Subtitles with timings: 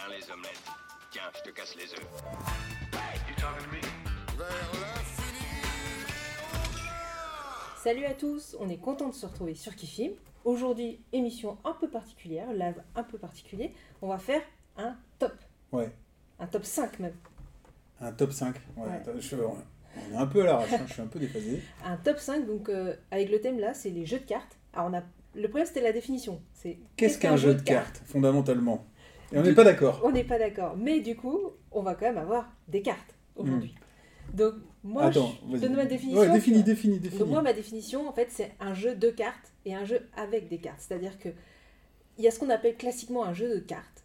[0.00, 0.62] Tiens les omelettes.
[1.10, 2.06] Tiens, je te casse les œufs.
[7.82, 10.10] Salut à tous, on est content de se retrouver sur Kifim.
[10.44, 13.74] Aujourd'hui, émission un peu particulière, live un peu particulier.
[14.02, 14.42] On va faire
[14.76, 15.32] un top,
[15.72, 15.90] Ouais,
[16.38, 17.14] un top 5 même.
[18.00, 18.54] un top 5.
[18.76, 18.88] Ouais,
[19.18, 19.56] je- on
[20.14, 21.62] est un peu à l'arrache, hein, je suis un peu déphasé.
[21.84, 24.56] Un top 5, donc euh, avec le thème là, c'est les jeux de cartes.
[24.72, 25.02] Alors on a...
[25.34, 26.40] le problème c'était la définition.
[26.54, 28.86] C'est Qu'est-ce qu'un jeu de cartes, fondamentalement?
[29.32, 30.00] Et on n'est pas d'accord.
[30.04, 30.76] On n'est pas d'accord.
[30.76, 31.38] Mais du coup,
[31.72, 33.74] on va quand même avoir des cartes aujourd'hui.
[34.34, 35.08] Donc moi, Hmm.
[35.08, 36.20] Attends, je donne ma définition.
[36.20, 37.20] Ouais, définis, définis, définis.
[37.20, 40.48] Donc moi, ma définition, en fait, c'est un jeu de cartes et un jeu avec
[40.48, 40.80] des cartes.
[40.80, 41.28] C'est-à-dire que
[42.18, 44.04] il y a ce qu'on appelle classiquement un jeu de cartes,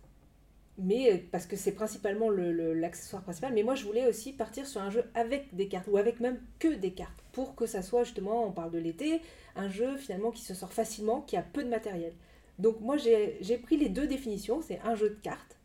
[0.77, 3.53] mais euh, parce que c'est principalement le- le- l'accessoire principal.
[3.53, 6.39] Mais moi, je voulais aussi partir sur un jeu avec des cartes ou avec même
[6.59, 9.21] que des cartes pour que ça soit justement, on parle de l'été,
[9.55, 12.13] un jeu finalement qui se sort facilement, qui a peu de matériel.
[12.59, 14.61] Donc moi, j'ai pris les deux définitions.
[14.61, 15.57] C'est un jeu de cartes,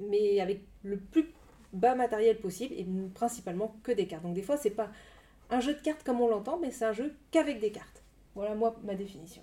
[0.00, 1.26] mais avec le plus
[1.72, 4.22] bas matériel possible et principalement que des cartes.
[4.24, 4.90] Donc des fois, c'est pas
[5.50, 8.02] un jeu de cartes comme on l'entend, mais c'est un jeu qu'avec des cartes.
[8.34, 9.42] Voilà moi ma définition.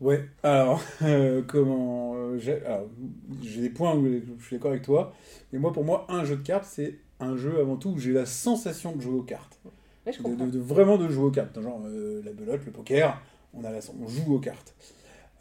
[0.00, 2.14] Ouais, alors, euh, comment.
[2.16, 4.04] euh, j'ai des points où
[4.38, 5.12] je suis d'accord avec toi,
[5.52, 8.12] mais moi, pour moi, un jeu de cartes, c'est un jeu avant tout où j'ai
[8.12, 9.58] la sensation de jouer aux cartes.
[10.06, 10.46] Ouais, je De, comprends.
[10.46, 11.60] de- de vraiment de jouer aux cartes.
[11.60, 13.22] Genre euh, la belote, le poker,
[13.54, 14.74] on, a la, on joue aux cartes.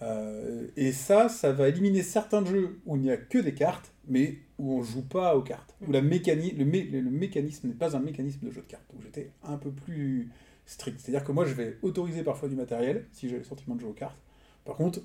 [0.02, 3.94] Euh, et ça, ça va éliminer certains jeux où il n'y a que des cartes,
[4.08, 5.75] mais où on joue pas aux cartes.
[5.88, 8.83] Où la mécani le, mé- le mécanisme n'est pas un mécanisme de jeu de cartes.
[8.97, 10.30] Où j'étais un peu plus
[10.66, 11.00] strict.
[11.00, 13.91] C'est-à-dire que moi, je vais autoriser parfois du matériel si j'ai le sentiment de jouer
[13.91, 14.17] aux cartes.
[14.66, 15.00] Par contre,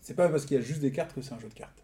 [0.00, 1.82] c'est pas parce qu'il y a juste des cartes que c'est un jeu de cartes.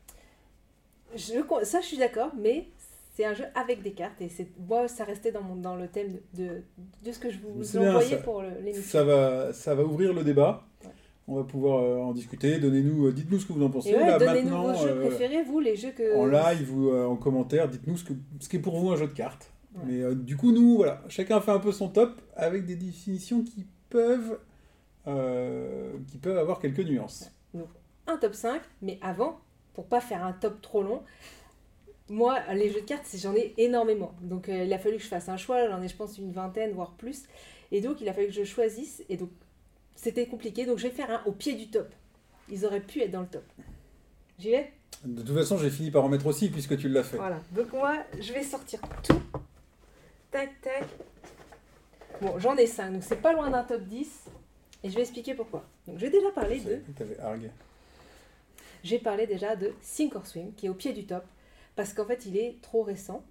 [1.15, 2.69] Je ça, je suis d'accord, mais
[3.15, 5.89] c'est un jeu avec des cartes et c'est moi ça restait dans mon dans le
[5.89, 6.63] thème de, de,
[7.05, 8.17] de ce que je vous ça.
[8.19, 8.83] pour l'émission.
[8.83, 10.67] Ça va, ça va ouvrir le débat.
[10.85, 10.91] Ouais.
[11.29, 12.59] On va pouvoir euh, en discuter.
[12.59, 13.95] Donnez-nous, euh, dites-nous ce que vous en pensez.
[13.95, 17.17] Ouais, donnez-nous maintenant, vos jeux euh, préférés, vous les jeux que en live ou en
[17.17, 19.53] commentaire, dites-nous ce, que, ce qui est pour vous un jeu de cartes.
[19.75, 19.83] Ouais.
[19.87, 23.67] Mais du coup, nous, voilà, chacun fait un peu son top avec des définitions qui
[23.89, 24.39] peuvent,
[25.05, 27.31] qui peuvent avoir quelques nuances.
[28.07, 29.39] un top 5, mais avant,
[29.75, 31.03] pour pas faire un top trop long,
[32.11, 34.13] moi, les jeux de cartes, j'en ai énormément.
[34.21, 35.69] Donc, euh, il a fallu que je fasse un choix.
[35.69, 37.23] J'en ai, je pense, une vingtaine, voire plus.
[37.71, 39.05] Et donc, il a fallu que je choisisse.
[39.09, 39.31] Et donc,
[39.95, 40.67] c'était compliqué.
[40.67, 41.93] Donc, je vais faire un au pied du top.
[42.49, 43.45] Ils auraient pu être dans le top.
[44.39, 44.73] J'y vais?
[45.05, 47.17] De toute façon, j'ai fini par en mettre aussi puisque tu l'as fait.
[47.17, 47.41] Voilà.
[47.53, 49.21] Donc, moi, je vais sortir tout.
[50.31, 50.85] Tac, tac.
[52.21, 52.93] Bon, j'en ai 5.
[52.93, 54.25] Donc, c'est pas loin d'un top 10.
[54.83, 55.65] Et je vais expliquer pourquoi.
[55.87, 57.51] Donc, je vais déjà parler Je de t'avais Arg.
[58.83, 61.25] j'ai parlé déjà de Sink or Swim, qui est au pied du top,
[61.77, 63.23] parce qu'en fait, il est trop récent.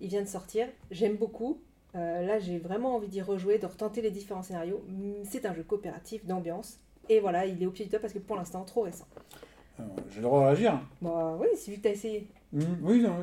[0.00, 0.68] Il vient de sortir.
[0.90, 1.60] J'aime beaucoup.
[1.96, 4.82] Euh, là, j'ai vraiment envie d'y rejouer, de retenter les différents scénarios.
[4.88, 6.78] Mm, C'est un jeu coopératif, d'ambiance.
[7.08, 9.06] Et voilà, il est au pied du top parce que pour l'instant, trop récent.
[9.78, 10.80] Alors, J'ai le droit de réagir.
[11.04, 12.26] Euh, oui, c'est vu que t'as essayé.
[12.52, 13.14] Hmm, oui, non,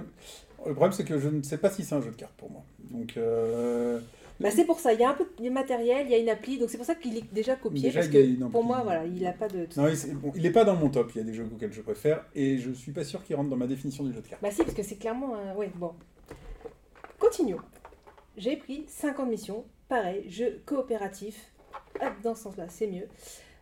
[0.66, 2.50] le problème, c'est que je ne sais pas si c'est un jeu de cartes pour
[2.50, 2.64] moi.
[2.92, 4.00] Donc, euh,
[4.40, 6.30] Bah, c'est pour ça, il y a un peu de matériel, il y a une
[6.30, 7.82] appli, donc c'est pour ça qu'il est déjà copié.
[7.84, 9.68] Déjà, parce que pour moi, voilà, il n'a pas de.
[9.78, 11.12] non, il, c'est- bon, il est pas dans mon top.
[11.14, 13.50] Il y a des jeux auxquels je préfère et je suis pas sûr qu'il rentre
[13.50, 14.42] dans ma définition du jeu de cartes.
[14.42, 15.56] Bah si, parce que c'est clairement un...
[15.56, 15.92] Oui, bon.
[17.20, 17.59] Continuons.
[18.38, 19.66] J'ai pris 50 missions.
[19.88, 21.51] Pareil, jeu coopératif.
[22.01, 23.07] Hop, dans ce sens-là, c'est mieux.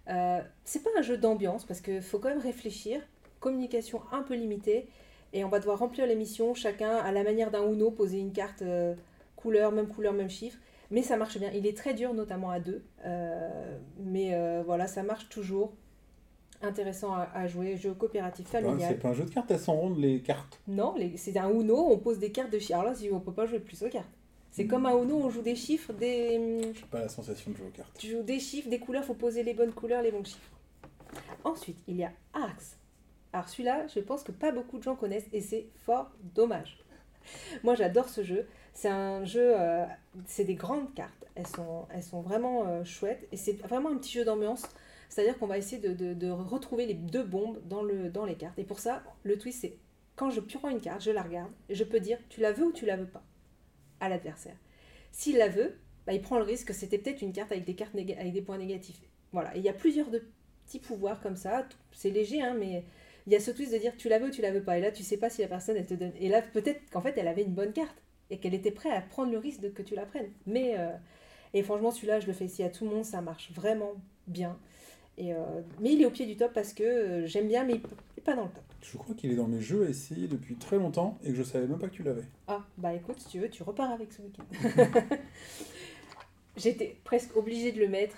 [0.09, 3.01] Euh, c'est pas un jeu d'ambiance, parce qu'il faut quand même réfléchir.
[3.39, 4.87] Communication un peu limitée.
[5.33, 8.31] Et on va devoir remplir les missions, chacun à la manière d'un Uno, poser une
[8.33, 8.93] carte euh,
[9.35, 10.57] couleur, même couleur, même chiffre.
[10.91, 11.49] Mais ça marche bien.
[11.53, 12.83] Il est très dur, notamment à deux.
[13.05, 15.73] Euh, mais euh, voilà, ça marche toujours.
[16.61, 17.75] Intéressant à, à jouer.
[17.77, 18.79] Jeu coopératif familial.
[18.93, 20.59] c'est pas un jeu de cartes, elles sont rondes les cartes?
[20.67, 22.73] Non, les- c'est un Uno, on pose des cartes de chiffres.
[22.79, 24.07] Alors là, si on peut pas jouer plus aux cartes.
[24.53, 26.71] C'est comme un Uno, on joue des chiffres, des...
[26.75, 27.97] J'ai pas la sensation de jouer aux cartes.
[27.97, 30.51] Tu joues des chiffres, des couleurs, faut poser les bonnes couleurs, les bons chiffres.
[31.43, 32.77] Ensuite, il y a Arx.
[33.33, 36.77] Alors celui-là, je pense que pas beaucoup de gens connaissent et c'est fort dommage.
[37.63, 38.45] Moi, j'adore ce jeu.
[38.75, 39.85] C'est un jeu, euh,
[40.27, 41.25] c'est des grandes cartes.
[41.33, 44.61] Elles sont, elles sont vraiment euh, chouettes et c'est vraiment un petit jeu d'ambiance.
[45.09, 48.35] C'est-à-dire qu'on va essayer de, de- de retrouver les deux bombes dans, le, dans les
[48.35, 48.59] cartes.
[48.59, 49.77] Et pour ça, le twist, c'est
[50.15, 52.65] quand je prends une carte, je la regarde et je peux dire tu la veux
[52.65, 53.23] ou tu la veux pas
[54.03, 54.55] à l'adversaire.
[55.11, 57.75] S'il la veut, bah, il prend le risque que c'était peut-être une carte avec des
[57.75, 58.99] cartes avec des points négatifs.
[59.31, 59.55] Voilà.
[59.55, 60.21] Il y a plusieurs de
[60.65, 61.67] petits pouvoirs comme ça.
[61.91, 62.83] C'est léger, hein, mais
[63.25, 64.77] il y a ce twist de dire tu la veux ou tu la veux pas.
[64.77, 66.13] Et là, tu sais pas si la personne elle te donne.
[66.19, 67.95] Et là, peut-être qu'en fait, elle avait une bonne carte
[68.29, 70.31] et qu'elle était prête à prendre le risque de que tu la prennes.
[70.45, 70.91] Mais euh,
[71.53, 73.93] et franchement, celui-là, je le fais ici à tout le monde, ça marche vraiment
[74.27, 74.57] bien.
[75.17, 75.37] Et euh,
[75.79, 78.23] mais il est au pied du top parce que euh, j'aime bien, mais il n'est
[78.23, 78.63] pas dans le top.
[78.81, 81.43] Je crois qu'il est dans mes jeux à essayer depuis très longtemps et que je
[81.43, 82.23] savais même pas que tu l'avais.
[82.47, 84.43] Ah, bah écoute, si tu veux, tu repars avec ce week-end.
[86.57, 88.15] J'étais presque obligée de le mettre.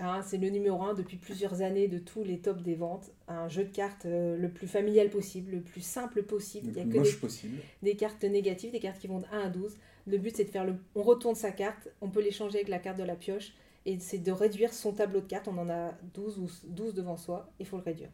[0.00, 3.10] Hein, c'est le numéro 1 depuis plusieurs années de tous les tops des ventes.
[3.26, 6.68] Un jeu de cartes euh, le plus familial possible, le plus simple possible.
[6.68, 7.58] Le Il n'y a plus que moche des, possible.
[7.82, 9.76] des cartes négatives, des cartes qui vont de 1 à 12.
[10.06, 10.74] Le but c'est de faire le...
[10.94, 13.52] On retourne sa carte, on peut l'échanger avec la carte de la pioche.
[13.86, 15.48] Et c'est de réduire son tableau de cartes.
[15.48, 17.50] On en a 12 ou 12 devant soi.
[17.58, 18.10] Il faut le réduire.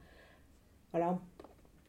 [0.92, 1.18] Voilà.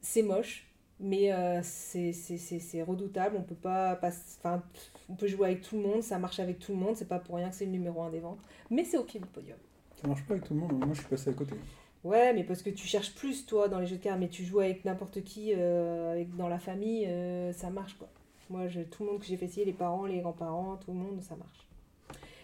[0.01, 0.67] C'est moche.
[0.99, 3.35] Mais euh, c'est- redoutable.
[3.37, 4.63] On peut pas, pas-
[5.09, 6.01] on peut jouer avec tout le monde.
[6.01, 6.95] Ça marche avec tout le monde.
[6.95, 8.39] C'est pas pour rien que c'est le numéro 1 des ventes.
[8.69, 9.57] Mais c'est au pied du podium.
[10.01, 11.55] Ça marche pas avec tout le monde, moi je suis passé à côté.
[12.03, 14.43] Ouais, mais parce que tu cherches plus, toi, dans les jeux de cartes, mais tu
[14.43, 18.09] joues avec n'importe qui, euh, avec, dans la famille, euh, ça marche, quoi.
[18.49, 20.97] Moi, je, tout le monde que j'ai fait essayer, les parents, les grands-parents, tout le
[20.99, 21.64] monde, ça marche.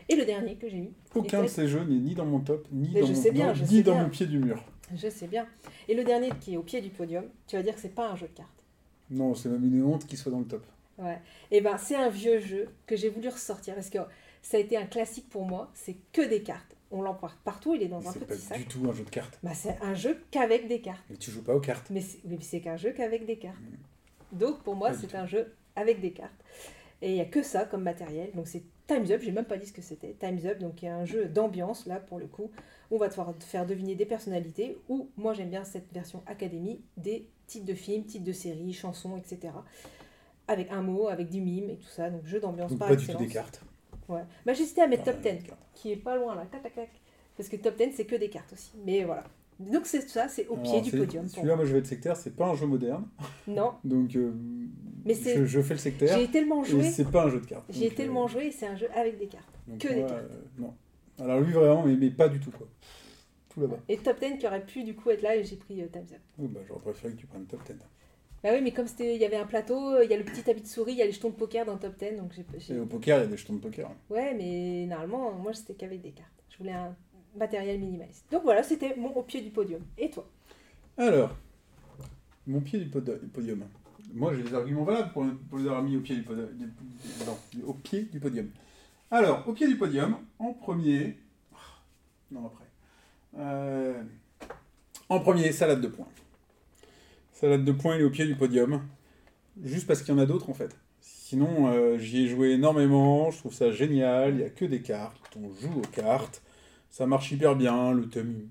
[0.09, 2.68] Et le dernier que j'ai mis, Aucun de ces jeux n'est ni dans mon top,
[2.71, 4.63] ni dans, je mon, bien, ni dans mon pied du mur.
[4.95, 5.48] je sais bien.
[5.88, 8.09] Et le dernier qui est au pied du podium, tu vas dire que c'est pas
[8.09, 8.63] un jeu de cartes.
[9.09, 10.65] Non, c'est même une honte qu'il soit dans le top.
[10.98, 11.19] Ouais.
[11.51, 13.98] Et ben, c'est un vieux jeu que j'ai voulu ressortir parce que
[14.42, 15.69] ça a été un classique pour moi.
[15.74, 16.75] C'est que des cartes.
[16.94, 18.57] On l'emporte partout, il est dans un C'est pas petit sac.
[18.57, 19.39] du tout un jeu de cartes.
[19.44, 21.04] Bah, c'est un jeu qu'avec des cartes.
[21.09, 21.89] Mais tu joues pas aux cartes.
[21.89, 23.56] Mais c'est c'est qu'un jeu qu'avec des cartes.
[24.33, 26.31] Donc pour moi, Pas c'est un jeu avec des cartes.
[27.01, 28.31] Et il n'y a que ça comme matériel.
[28.36, 28.63] Donc c'est
[28.94, 30.16] Time's Up, j'ai même pas dit ce que c'était.
[30.20, 32.52] Time's Up, donc il y a un jeu d'ambiance, là pour le coup,
[32.90, 37.28] on va te faire- deviner des personnalités, ou moi j'aime bien cette version académie, des
[37.48, 39.54] titres de films, titres de séries, chansons, etc.
[40.48, 42.10] Avec un mot, avec du mime et tout ça.
[42.10, 43.28] Donc jeu d'ambiance par pas du tout excellence.
[43.28, 43.62] des cartes.
[44.10, 44.24] Ouais.
[44.46, 45.60] Bah j'hésitais à mettre Top 10 des cartes.
[45.74, 46.46] qui est pas loin là.
[47.38, 48.72] Parce que top 10 c'est que des cartes aussi.
[48.86, 49.24] Mais voilà.
[49.69, 51.28] Donc c'est ça, c'est au pied Alors, du podium.
[51.28, 53.06] Celui-là, moi je vais être sectaire, c'est pas un jeu moderne.
[53.48, 54.31] Non, Donc euh,
[55.06, 56.18] Mais je, je fais le sectaire.
[56.18, 56.84] j'ai tellement joué.
[56.90, 57.66] c'est pas un jeu de cartes.
[57.69, 59.54] J'ai Donc, tellement euh, joué et c'est un jeu avec des cartes.
[59.68, 60.22] donc que des moi, cartes.
[60.31, 60.74] euh, non.
[61.19, 62.68] Alors lui vraiment, mais, mais pas du tout quoi.
[63.50, 63.78] Tout là-bas.
[63.90, 66.14] Et top 10 qui aurait pu du coup être là et j'ai pris euh, Time's
[66.14, 66.19] Up.
[66.38, 67.75] Oui, bah, j'aurais préféré que tu prennes top 10.
[68.44, 70.50] Bah oui, mais comme il y avait un plateau, euh, il y a le petit
[70.50, 72.44] habit de souris, il y a les jetons de poker dans top 10, donc j'ai.
[72.57, 73.92] j'ai- Et au poker, il y a des jetons de poker.
[74.10, 76.30] Ouais, mais normalement, moi c'était qu'avec des cartes.
[76.50, 76.96] Je voulais un
[77.36, 78.25] matériel minimaliste.
[78.31, 79.81] Donc voilà, c'était mon au pied du podium.
[79.98, 80.28] Et toi?
[80.98, 81.36] Alors,
[82.48, 83.63] mon pied du pod- du podium.
[84.13, 86.50] Moi, j'ai des arguments valables pour, les avoir mis au pied du podium.
[87.25, 88.50] Non, au pied du podium.
[89.10, 91.18] Alors, au pied du podium, en premier.
[92.30, 92.66] Non, après.
[93.38, 94.01] Euh,
[95.10, 96.07] en premier, salade de poing.
[97.33, 98.81] Salade de poing, il est au pied du podium.
[99.63, 100.75] Juste parce qu'il y en a d'autres, en fait.
[101.01, 103.31] Sinon, euh, j'y ai joué énormément.
[103.31, 104.31] Je trouve ça génial.
[104.31, 105.38] Il n'y a que des cartes.
[105.38, 106.42] On joue aux cartes.
[106.92, 107.92] Ça marche hyper bien.
[107.94, 108.48] Le thème,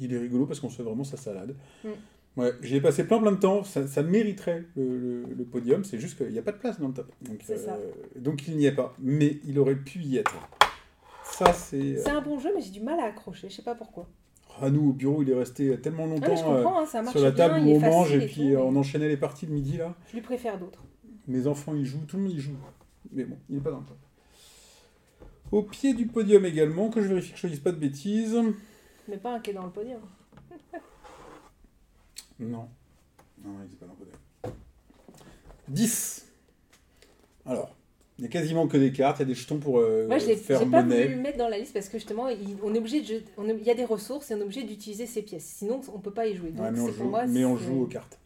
[0.00, 1.54] il est rigolo parce qu'on se fait vraiment sa salade.
[1.84, 1.88] Mm.
[2.38, 5.84] Ouais, j'y ai passé plein plein de temps, ça, ça mériterait le, le- le podium,
[5.84, 7.10] c'est juste qu'il n'y a pas de place dans le top.
[7.22, 7.78] Donc, ça.
[8.16, 10.34] donc il n'y est pas, mais il aurait pu y être.
[11.24, 11.96] Ça c'est...
[11.96, 14.06] C'est un bon jeu, mais j'ai du mal à accrocher, je sais pas pourquoi.
[14.60, 17.60] À nous au bureau, il est resté tellement Ah, longtemps euh, hein, sur la table
[17.66, 19.78] où on mange et et puis tout, euh, on mais enchaînait les parties le midi
[19.78, 19.94] là.
[20.08, 20.84] Je lui préfère d'autres.
[21.28, 22.52] Mes enfants y jouent, tout le monde y joue.
[23.12, 23.96] Mais bon, il n'est pas dans le top.
[25.52, 28.36] Au pied du podium également, que je vérifie que je ne dise pas de bêtises.
[29.08, 30.00] Mais pas un qui est dans le podium.
[32.38, 32.68] Non.
[33.44, 34.18] Non, il n'est pas dans le podium.
[35.68, 36.26] 10.
[37.46, 37.74] Alors,
[38.18, 40.18] il n'y a quasiment que des cartes, il y a des jetons pour euh, Moi,
[40.18, 41.04] je l'ai faire j'ai pas monnaie.
[41.04, 43.30] voulu le mettre dans la liste parce que justement, il, on est obligé de, jeter-
[43.36, 45.44] on est- il y a des ressources et on est obligé d'utiliser ces pièces.
[45.44, 46.50] Sinon, on peut pas y jouer.
[46.50, 48.18] Donc, Ouais, mais on, pour joue, moi, mais on joue aux cartes.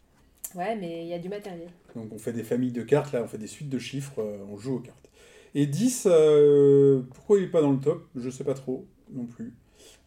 [0.55, 1.69] Ouais, mais il y a du matériel.
[1.95, 4.37] Donc on fait des familles de cartes, là on fait des suites de chiffres, euh,
[4.51, 5.09] on joue aux cartes.
[5.53, 8.07] Et 10, euh, pourquoi il n'est pas dans le top?
[8.15, 9.53] Je sais pas trop non plus.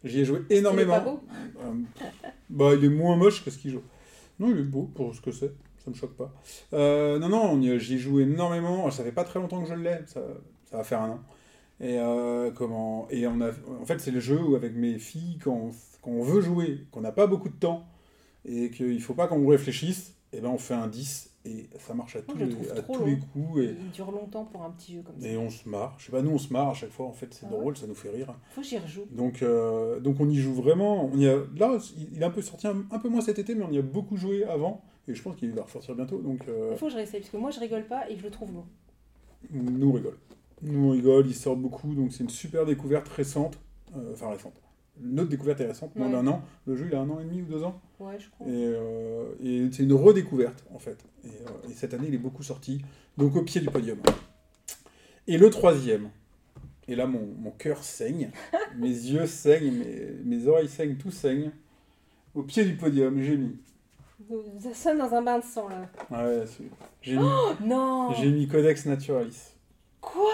[0.05, 0.94] J'y ai joué Il est énormément.
[0.94, 1.20] pas beau
[1.61, 1.73] Euh,
[2.50, 3.82] bah, il est moins moche que ce qu'il joue.
[4.38, 5.52] Non, il est beau pour ce que c'est.
[5.79, 6.32] Ça me choque pas.
[6.73, 8.91] Euh, non, non, j'y ai joué énormément.
[8.91, 9.98] Ça fait pas très longtemps que je l'ai.
[10.06, 10.20] Ça,
[10.70, 11.20] ça va faire un an.
[11.81, 15.39] Et euh, comment Et on a, en fait, c'est le jeu où avec mes filles,
[15.43, 15.70] quand on,
[16.03, 17.86] quand on veut jouer, qu'on n'a pas beaucoup de temps
[18.46, 22.17] et qu'il faut pas qu'on réfléchisse, et ben on fait un 10 et ça marche
[22.17, 23.60] à tous, les, à tous les coups.
[23.60, 25.29] Et, Il dure longtemps pour un petit jeu comme ça.
[25.29, 25.94] et on se marre.
[25.98, 27.06] Je sais pas, nous on se marre à chaque fois.
[27.06, 28.34] En fait, c'est Ah ouais drôle, ça nous fait rire.
[28.53, 29.05] Faut que j'y rejoue.
[29.10, 31.05] Donc, euh, donc on y joue vraiment.
[31.05, 31.79] On y a, là,
[32.13, 33.82] il est un peu sorti un, un peu moins cet été, mais on y a
[33.82, 34.82] beaucoup joué avant.
[35.06, 36.20] Et je pense qu'il va ressortir bientôt.
[36.22, 38.22] Donc, euh, Il faut que je réessaye parce que moi, je rigole pas et je
[38.22, 38.65] le trouve long.
[39.51, 40.17] nous on rigole.
[40.63, 41.94] Nous on rigole, il sort beaucoup.
[41.94, 43.58] Donc c'est une super découverte récente.
[43.96, 44.55] Euh, enfin récente.
[45.01, 46.13] Notre découverte est récente, moins Ouais.
[46.13, 46.43] d'un an.
[46.67, 47.81] Le jeu il a un an et demi ou deux ans.
[47.98, 48.46] Ouais, je crois.
[48.46, 51.05] Et, euh, et c'est une redécouverte en fait.
[51.24, 52.81] Et, euh, et cette année il est beaucoup sorti.
[53.17, 53.98] Donc au pied du podium.
[55.27, 56.10] Et le troisième.
[56.86, 58.31] Et là mon, mon cœur saigne.
[58.79, 61.51] mes yeux saignent, mes, mes oreilles saignent, tout saigne.
[62.34, 63.56] Au pied du podium, j'ai mis.
[64.31, 65.89] Nous sommes dans un bain de sang là.
[66.10, 66.63] Ouais, c'est-
[67.03, 69.55] j'ai mis, Oh non j'ai mis Codex Naturalis.
[70.01, 70.32] Quoi?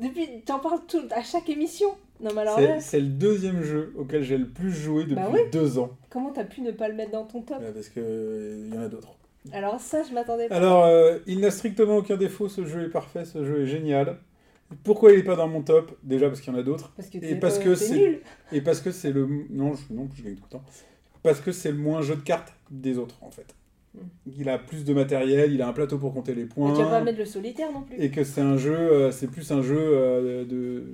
[0.00, 1.88] Depuis, t'en parles tout, à chaque émission.
[2.20, 5.14] Non mais alors C'est là, c'est le deuxième jeu auquel j'ai le plus joué depuis
[5.16, 5.90] Bah deux ans.
[6.10, 7.58] comment t'as pu ne pas le mettre dans ton top?
[7.60, 9.16] Ouais, parce qu'il y en a d'autres.
[9.52, 10.54] Alors ça, je m'attendais pas.
[10.54, 14.18] Alors, euh, il n'a strictement aucun défaut, ce jeu est parfait, ce jeu est génial.
[14.84, 15.98] Pourquoi il est pas dans mon top?
[16.04, 16.92] Déjà parce qu'il y en a d'autres.
[16.96, 18.20] Parce que t'es parce que t'es c'est- nul.
[18.52, 19.26] Et parce que c'est le.
[19.50, 19.92] Non, je...
[19.92, 20.62] non, je gagne tout le temps.
[21.24, 23.54] Parce que c'est le moins jeu de cartes des autres, en fait.
[23.94, 24.06] Hmm.
[24.38, 26.72] Il a plus de matériel, il a un plateau pour compter les Mais points.
[26.74, 27.96] tu vas pas mettre le solitaire non plus.
[28.00, 30.84] Et que c'est un jeu, euh, c'est plus un jeu euh, de,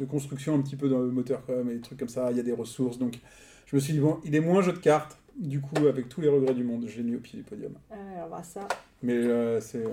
[0.00, 2.30] de construction un petit peu dans le moteur, quand même, et des trucs comme ça.
[2.30, 2.98] Il y a des ressources.
[2.98, 3.18] Donc,
[3.66, 5.16] je me suis dit, bon, il est moins jeu de cartes.
[5.38, 7.72] Du coup, avec tous les regrets du monde, je l'ai mis au pied du podium.
[7.90, 8.66] Ah, alors bah, ça.
[9.02, 9.78] Mais euh, c'est.
[9.84, 9.88] euh,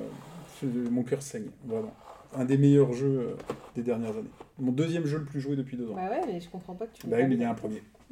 [0.59, 1.93] c'est- mon cœur saigne, vraiment.
[2.35, 3.35] Un des meilleurs jeux euh,
[3.75, 4.29] des dernières années.
[4.59, 5.95] Mon deuxième jeu le plus joué depuis deux ans.
[5.95, 7.07] Bah ouais, mais je comprends pas que tu.
[7.07, 7.81] Bah oui, mais il y a un premier.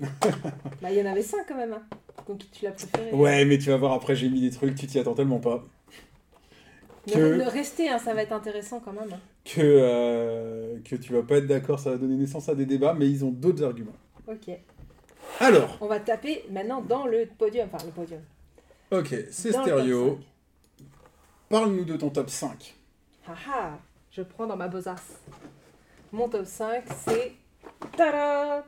[0.81, 1.73] Bah il y en avait 5 quand même.
[1.73, 1.81] Hein.
[2.27, 3.11] Donc tu l'as préféré.
[3.13, 5.63] Ouais, mais tu vas voir, après, j'ai mis des trucs, tu t'y attends tellement pas.
[7.07, 9.11] Que- re- restez, hein, ça va être intéressant quand même.
[9.11, 9.19] hein.
[9.45, 12.95] Que, euh, que tu vas pas être d'accord, ça va donner naissance à des débats,
[12.95, 13.95] mais ils ont d'autres arguments.
[14.27, 14.49] Ok.
[15.39, 17.69] Alors, On va taper maintenant dans le podium.
[17.71, 18.21] Enfin, le podium.
[18.91, 20.17] ok, c'est Dans le top stéréo.
[20.17, 20.25] 5.
[21.49, 22.75] Parle-nous de ton top 5.
[23.27, 23.79] Ah ah,
[24.11, 25.21] je prends dans ma besace.
[26.11, 27.33] Mon top 5, c'est.
[27.95, 28.65] Tada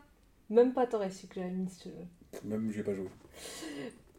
[0.49, 1.89] Même pas t'aurais su que j'avais mis ce.
[2.43, 3.07] Même, j'ai pas joué.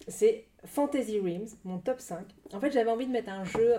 [0.08, 2.24] C'est Fantasy Realms, mon top 5.
[2.52, 3.74] En fait, j'avais envie de mettre un jeu,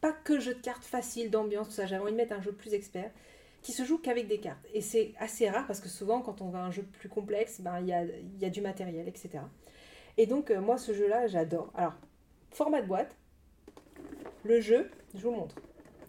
[0.00, 2.52] pas que jeu de cartes facile, d'ambiance, tout ça, j'avais envie de mettre un jeu
[2.52, 3.10] plus expert,
[3.62, 4.64] qui se joue qu'avec des cartes.
[4.72, 7.60] Et c'est assez rare parce que souvent, quand on va à un jeu plus complexe,
[7.60, 9.40] ben, il y, a, il y a du matériel, etc.
[10.16, 11.70] Et donc, euh, moi, ce jeu-là, j'adore.
[11.74, 11.94] Alors,
[12.50, 13.16] format de boîte,
[14.44, 15.56] le jeu, je vous montre.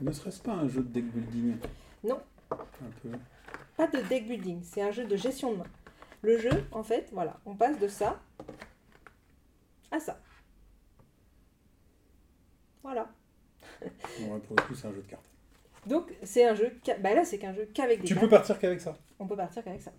[0.02, 1.58] Ne serait-ce pas un jeu de deck building?
[2.04, 2.22] Non.
[2.52, 2.58] Un
[3.02, 3.10] peu.
[3.76, 5.68] Pas de deck building, c'est un jeu de gestion de main.
[6.22, 8.20] Le jeu, en fait, voilà, on passe de ça
[9.92, 10.20] à ça.
[12.84, 13.10] Voilà.
[14.20, 15.26] Bon, ouais, pour le coup, c'est un jeu de cartes.
[15.88, 18.26] Donc c'est un jeu, bah là c'est qu'un jeu qu'avec des Tu cartes.
[18.26, 18.98] peux partir qu'avec ça.
[19.18, 19.92] On peut partir qu'avec ça.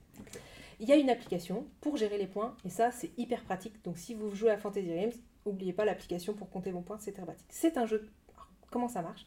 [0.78, 3.82] Il y a une application pour gérer les points et ça c'est hyper pratique.
[3.82, 5.12] Donc si vous jouez à Fantasy Realms,
[5.46, 7.46] n'oubliez pas l'application pour compter vos points, c'est très pratique.
[7.49, 8.08] C'est un jeu.
[8.34, 9.25] alors, comment ça marche?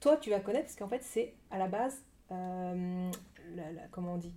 [0.00, 3.10] Toi tu vas connaître parce qu'en fait c'est à la base, euh,
[3.56, 4.32] la- la- comment on dit?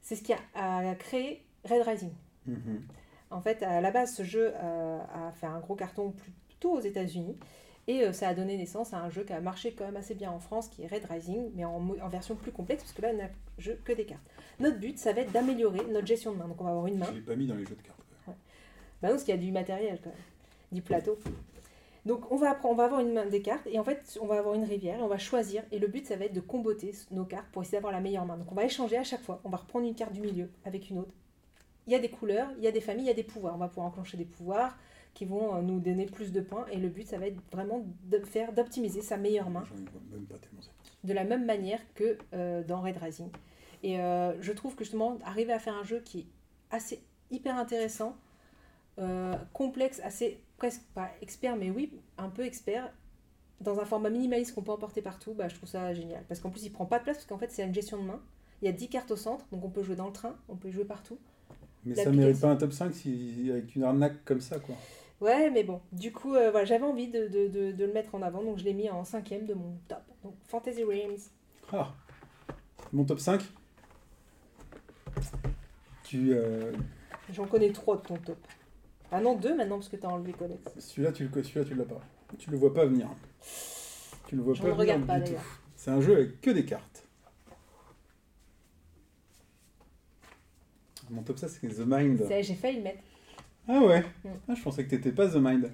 [0.00, 2.12] C'est ce qui a, a créé Red Rising.
[2.46, 2.82] Mhm.
[3.30, 6.80] En fait, à la base, ce jeu euh, a fait un gros carton plutôt aux
[6.80, 7.36] États-Unis.
[7.88, 10.14] Et euh, ça a donné naissance à un jeu qui a marché quand même assez
[10.14, 13.10] bien en France, qui est Red Rising, mais en, version plus complexe, parce que là,
[13.12, 13.28] on n'a
[13.58, 14.24] jeu que des cartes.
[14.58, 16.48] Notre but, ça va être d'améliorer notre gestion de main.
[16.48, 17.06] Donc, on va avoir une main.
[17.10, 17.96] Je l'ai pas mis dans les jeux de cartes.
[19.02, 20.18] Bah non, parce qu'il y a du matériel quand même,
[20.72, 21.18] du plateau.
[22.06, 24.26] Donc on va, appre- on va avoir une main des cartes et en fait on
[24.26, 26.40] va avoir une rivière et on va choisir et le but ça va être de
[26.40, 28.36] comboter nos cartes pour essayer d'avoir la meilleure main.
[28.36, 30.88] Donc on va échanger à chaque fois, on va reprendre une carte du milieu avec
[30.88, 31.12] une autre.
[31.88, 33.54] Il y a des couleurs, il y a des familles, il y a des pouvoirs.
[33.56, 34.78] On va pouvoir enclencher des pouvoirs
[35.16, 37.84] qui vont euh, nous donner plus de points et le but ça va être vraiment
[38.04, 39.64] de faire d'optimiser sa meilleure main
[40.12, 40.36] même pas
[41.06, 43.30] de la même manière que euh, dans Red Rising.
[43.82, 46.26] Et euh, je trouve que justement, arriver à faire un jeu qui est
[46.70, 48.16] assez hyper intéressant,
[48.98, 52.92] euh, complexe, assez presque pas expert, mais oui, un peu expert,
[53.60, 56.24] dans un format minimaliste qu'on peut emporter partout, bah, je trouve ça génial.
[56.28, 58.06] Parce qu'en plus, il prend pas de place, parce qu'en fait, c'est une gestion de
[58.06, 58.20] main.
[58.62, 60.56] Il y a 10 cartes au centre, donc on peut jouer dans le train, on
[60.56, 61.18] peut jouer partout.
[61.84, 62.12] Mais ça L'application.
[62.12, 64.74] mérite pas un top 5 si, avec une arnaque comme ça, quoi.
[65.20, 68.14] Ouais, mais bon, du coup, euh, voilà, j'avais envie de, de- de- de le mettre
[68.14, 70.02] en avant, donc je l'ai mis en cinquième de mon top.
[70.22, 71.16] Donc Fantasy Realms.
[71.72, 71.94] Ah.
[72.92, 73.42] Mon top 5
[76.04, 76.72] Tu, euh,
[77.32, 78.36] J'en connais trois de ton top.
[79.10, 80.60] Ah non, deux maintenant, parce que t'as enlevé Codex.
[80.78, 82.00] celui-là, tu le, celui-là, tu l'as pas.
[82.38, 83.08] Tu le vois pas venir.
[84.26, 85.40] Tu le vois pas venir regarde pas, du tout.
[85.76, 87.04] C'est un jeu avec que des cartes.
[91.10, 92.26] Mon top 5, c'est The Mind.
[92.42, 93.02] J'ai failli le mettre.
[93.68, 94.28] Ah ouais Mm.
[94.48, 95.70] ah, Je pensais que t'étais pas The Mind.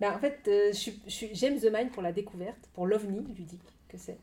[0.00, 0.72] Bah, en fait, euh,
[1.06, 4.18] j'aime The Mind pour la découverte, pour l'ovni ludique que c'est.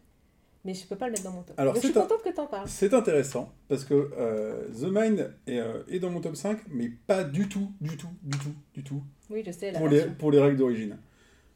[0.66, 1.58] Mais je peux pas le mettre dans mon top.
[1.58, 2.68] Alors, Donc, je suis un- contente que t'en parles.
[2.68, 6.90] C'est intéressant parce que euh, The Mind est, euh, est dans mon top 5, mais
[7.08, 10.02] pas du tout, du tout, du tout, du tout Oui, je sais, la pour les,
[10.06, 10.98] pour les règles d'origine.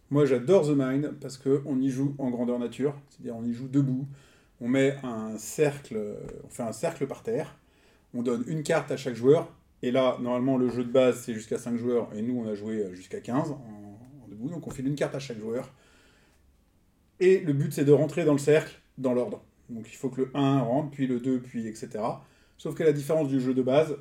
[0.10, 3.68] Moi, j'adore The Mind parce qu'on y joue en grandeur nature, c'est-à-dire on y joue
[3.68, 4.08] debout.
[4.62, 6.00] On met un cercle,
[6.46, 7.58] on fait un cercle par terre,
[8.14, 9.52] on donne une carte à chaque joueur.
[9.84, 12.56] Et là, normalement, le jeu de base, c'est jusqu'à 5 joueurs, et nous, on a
[12.56, 13.54] joué euh, jusqu'à 15 en,
[14.24, 15.70] en debout, donc on file une carte à chaque joueur.
[17.20, 19.44] Et le but, c'est de rentrer dans le cercle dans l'ordre.
[19.70, 21.90] Donc il faut que le 1 rentre, puis le 2, puis etc.
[22.58, 23.96] Sauf que la différence du jeu de base,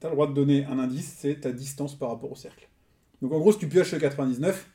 [0.00, 2.68] tu as le droit de donner un indice, c'est ta distance par rapport au cercle.
[3.22, 4.68] Donc en gros, si tu pioches le 99,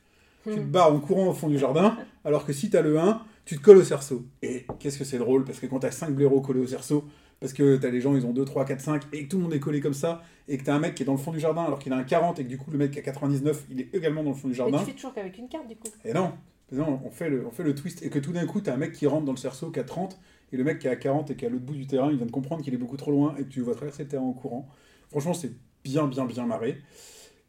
[0.44, 0.72] tu te Hmm.
[0.72, 3.58] barres en courant au fond du jardin, alors que si tu as le 1, tu
[3.58, 4.26] te colles au cerceau.
[4.42, 7.06] Et qu'est-ce que c'est drôle, parce que quand tu as 5 blaireaux collés au cerceau,
[7.42, 9.38] parce que tu as les gens, ils ont 2, 3, 4, 5, et que tout
[9.38, 11.14] le monde est collé comme ça, et que tu as un mec qui est dans
[11.14, 12.92] le fond du jardin, alors qu'il a un 40, et que du coup, le mec
[12.92, 14.78] qui a 99, il est également dans le fond du jardin.
[14.78, 15.90] tu fais toujours qu'avec une carte, du coup.
[16.06, 16.34] Et non,
[16.72, 18.76] non on, fait le, on fait le twist, et que tout d'un coup, tu as
[18.76, 20.20] un mec qui rentre dans le cerceau qui a 30,
[20.54, 22.12] et le mec qui est à 40 et qui est à l'autre bout du terrain,
[22.12, 24.10] il vient de comprendre qu'il est beaucoup trop loin, et que tu vas traverser le
[24.10, 24.70] terrain en courant.
[25.10, 25.52] Franchement, c'est
[25.84, 26.80] bien, bien, bien marré.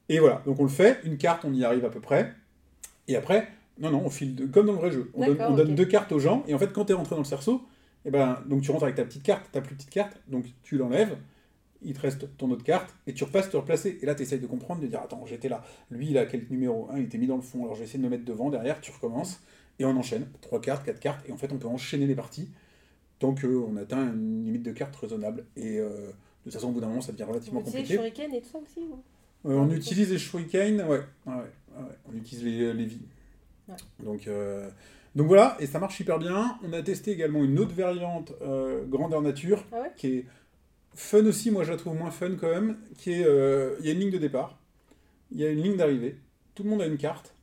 [0.09, 2.33] Et voilà, donc on le fait, une carte, on y arrive à peu près.
[3.09, 3.47] Et après,
[3.79, 5.11] Non, non, on file de- comme dans le vrai jeu.
[5.13, 7.21] On, donne, on deux cartes aux gens, et en fait, quand tu es rentré dans
[7.23, 7.63] le cerceau,
[8.05, 10.77] eh ben, donc tu rentres avec ta petite carte, ta plus petite carte, donc tu
[10.77, 11.17] l'enlèves,
[11.83, 13.99] il te reste ton autre carte, et tu repasses te replacer.
[14.03, 15.65] Et là, tu essayes de comprendre, de dire Attends, j'étais là.
[15.91, 17.85] Lui, il a quel numéro 1 Il était mis dans le fond, alors je vais
[17.85, 19.41] essayer de me mettre devant, derrière, tu recommences,
[19.79, 20.27] et on enchaîne.
[20.41, 22.49] Trois cartes, quatre cartes, et en fait, on peut enchaîner les parties
[23.19, 25.45] tant qu'on atteint une limite de cartes raisonnable.
[25.57, 26.13] Et euh, de
[26.45, 27.95] toute façon, au bout d'un moment, ça devient relativement Vous compliqué.
[27.95, 29.03] Shuriken et tout ça aussi ou
[29.49, 33.07] Euh, on utilise les shuriken, ouais, ouais, ouais, ouais, on utilise les, les vies.
[34.03, 34.69] Donc, euh,
[35.14, 36.59] donc voilà, et ça marche hyper bien.
[36.64, 40.26] On a testé également une autre variante euh, grandeur nature, Ah ouais qui est
[40.95, 43.88] fun aussi, moi je la trouve moins fun quand même, qui est, euh, il y
[43.88, 44.59] a une ligne de départ,
[45.31, 46.19] il y a une ligne d'arrivée,
[46.54, 47.35] tout le monde a une carte,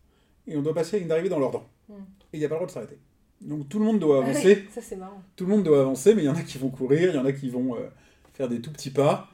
[0.47, 1.67] et on doit passer la ligne d'arrivée dans l'ordre.
[1.89, 1.93] Hmm.
[2.33, 2.97] Et il n'y a pas le droit de s'arrêter.
[3.41, 5.23] Donc tout le monde doit Ah ouais, avancer, Ça c'est marrant.
[5.35, 7.19] tout le monde doit avancer, mais il y en a qui vont courir, il y
[7.19, 7.87] en a qui vont euh,
[8.33, 9.29] faire des tout petits pas.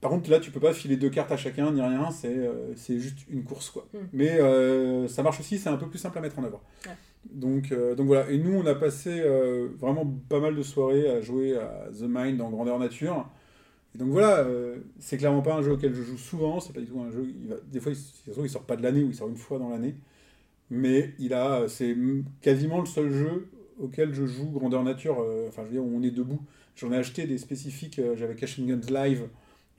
[0.00, 2.74] Par contre, là, tu peux pas filer deux cartes à chacun, ni rien, c'est euh,
[2.74, 3.86] juste une course, quoi.
[3.92, 3.98] Hmm.
[4.14, 4.38] Mais
[5.08, 6.62] ça marche aussi, c'est un peu plus simple à mettre en œuvre.
[6.86, 6.92] Ouais.
[7.28, 11.08] Donc, euh, donc voilà, et nous, on a passé euh, vraiment pas mal de soirées
[11.08, 13.28] à jouer à The Mind en grandeur nature.
[13.94, 16.80] Et donc voilà, euh, c'est clairement pas un jeu auquel je joue souvent, c'est pas
[16.80, 19.14] du tout un jeu, il va, des fois, il, sort pas de l'année, ou il
[19.14, 19.96] sort une fois dans l'année,
[20.70, 21.96] mais il a, c'est
[22.40, 23.48] quasiment le seul jeu
[23.80, 26.40] auquel je joue grandeur nature, enfin je veux dire, on est debout.
[26.76, 29.28] J'en ai acheté des spécifiques, j'avais Cash and Guns Live,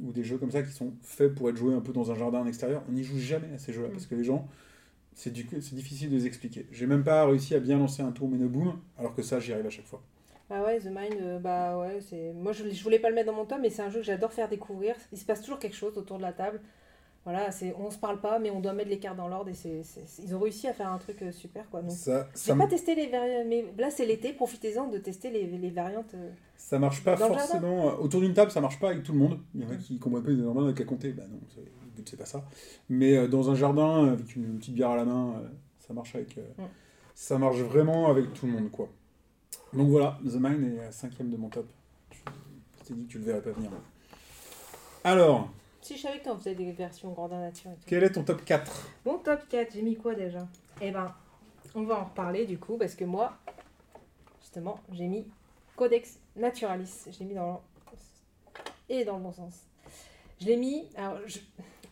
[0.02, 2.16] ou des jeux comme ça qui sont faits pour être joués un peu dans un
[2.16, 2.84] jardin extérieur.
[2.90, 4.48] On n'y joue jamais à ces jeux-là, parce que les gens,
[5.14, 6.68] c'est du- c'est difficile de les expliquer.
[6.72, 9.68] J'ai même pas réussi à bien lancer un tour Boom, alors que ça, j'y arrive
[9.68, 10.02] à chaque fois.
[10.50, 12.34] Ah ouais, The Mind, euh, bah ouais, c'est.
[12.34, 14.06] Moi je, je voulais pas le mettre dans mon top, mais c'est un jeu que
[14.06, 14.96] j'adore faire découvrir.
[15.14, 16.60] Il se passe toujours quelque chose autour de la table.
[17.24, 19.54] Voilà, c'est on se parle pas, mais on doit mettre les cartes dans l'ordre et
[19.54, 19.82] c'est,
[20.24, 21.82] ils ont réussi à faire un truc euh, super quoi.
[21.84, 25.46] Donc, Ça, j'ai pas testé les variantes, mais là c'est l'été, profitez-en de tester les,
[25.46, 26.14] les variantes.
[26.16, 26.32] euh.
[26.58, 28.00] ça marche pas forcément.
[28.00, 29.40] Autour d'une table, ça marche pas avec tout le monde.
[29.54, 31.12] Il y en a qui comprennent pas, ils disent normalement, on a qu'à compter.
[31.14, 31.40] Bah non,
[32.02, 32.44] but, c'est pas ça.
[32.90, 35.48] Mais euh, dans un jardin, avec une, petite bière à la main, euh,
[35.80, 36.38] ça marche avec.
[36.38, 36.64] euh, Mm.
[37.14, 38.90] Ça marche vraiment avec tout le monde, quoi.
[39.74, 41.68] Donc voilà, The Mine est cinquième de mon top.
[42.12, 42.18] Je
[42.80, 43.70] je t'ai dit que tu le verrais pas venir.
[45.04, 45.50] Alors,
[45.82, 47.82] Si je savais que t'en faisais des versions grandeur nature et tout.
[47.86, 50.48] quel est ton top 4 Mon top 4, j'ai mis quoi déjà?
[50.82, 51.14] Eh ben,
[51.76, 53.38] on va en reparler du coup, parce que moi,
[54.42, 55.26] justement, j'ai mis
[55.76, 57.06] Codex Naturalis.
[57.12, 57.58] Je l'ai mis dans le...
[58.96, 59.54] Et dans le bon sens.
[60.40, 60.88] Je l'ai mis...
[60.96, 61.40] Alors, je-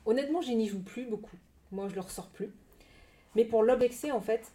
[0.05, 1.37] honnêtement, je n'y joue plus beaucoup.
[1.71, 2.51] Moi, je le ressors plus.
[3.35, 4.51] Mais pour l'Obexé, en fait,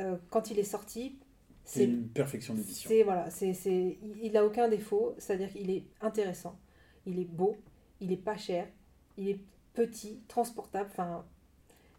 [0.00, 1.18] euh, quand il est sorti,
[1.64, 2.88] C'est une perfection d'édition.
[2.88, 6.58] C'est voilà, c'est c'est il- il a aucun défaut, c'est-à-dire qu'il est intéressant,
[7.06, 7.56] il est beau,
[8.00, 8.68] il est pas cher,
[9.18, 9.40] il est
[9.74, 11.24] petit, transportable, enfin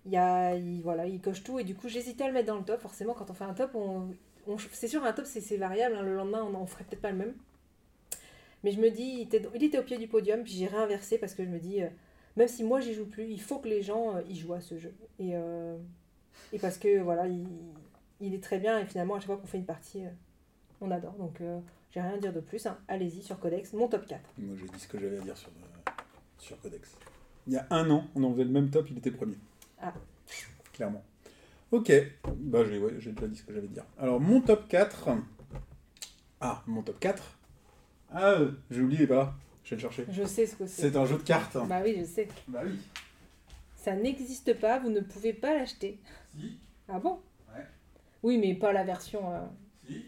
[0.05, 2.47] il y a il, voilà, il coche tout et du coup j'hésitais à le mettre
[2.47, 2.81] dans le top.
[2.81, 4.09] Forcément quand on fait un top, on,
[4.47, 7.01] on- c'est sûr un top c'est c'est variable, hein, le lendemain on en ferait peut-être
[7.01, 7.35] pas le même.
[8.63, 11.17] Mais je me dis il était, il était au pied du podium puis j'ai réinversé
[11.17, 11.87] parce que je me dis euh,
[12.37, 14.61] même si moi j'y joue plus, il faut que les gens euh, y jouent à
[14.61, 15.77] ce jeu et euh,
[16.53, 17.45] et parce que voilà il,
[18.21, 20.09] il est très bien et finalement à chaque fois qu'on fait une partie euh,
[20.79, 21.13] on adore.
[21.13, 21.41] Donc,
[21.89, 22.63] j'ai rien à dire de plus.
[22.67, 22.77] hein.
[22.87, 24.21] Allez-y sur Codex, mon top 4.
[24.37, 25.49] Moi, j'ai dit ce que j'avais à dire sur,
[26.37, 26.95] sur Codex.
[27.47, 29.37] Il y a un an, on en faisait le même top, il était premier.
[29.81, 29.91] Ah.
[30.73, 31.03] Clairement.
[31.71, 31.91] Ok,
[32.27, 33.85] bah j'ai ouais, déjà dit ce que j'avais à dire.
[33.97, 35.09] Alors, mon top 4.
[36.39, 37.23] Ah, mon top 4.
[38.11, 38.35] Ah,
[38.69, 39.33] j'ai oublié, pas.
[39.67, 40.05] Je vais le chercher.
[40.09, 40.83] Je sais ce que c'est.
[40.91, 41.57] C'est un jeu de cartes.
[41.67, 42.29] Bah oui, je sais.
[42.47, 42.79] Bah oui.
[43.75, 45.99] Ça n'existe pas, vous ne pouvez pas l'acheter.
[46.31, 47.19] Si, Ah bon?
[47.53, 47.65] Ouais.
[48.23, 49.29] Oui, mais pas la version.
[49.33, 49.41] euh,
[49.85, 50.05] si.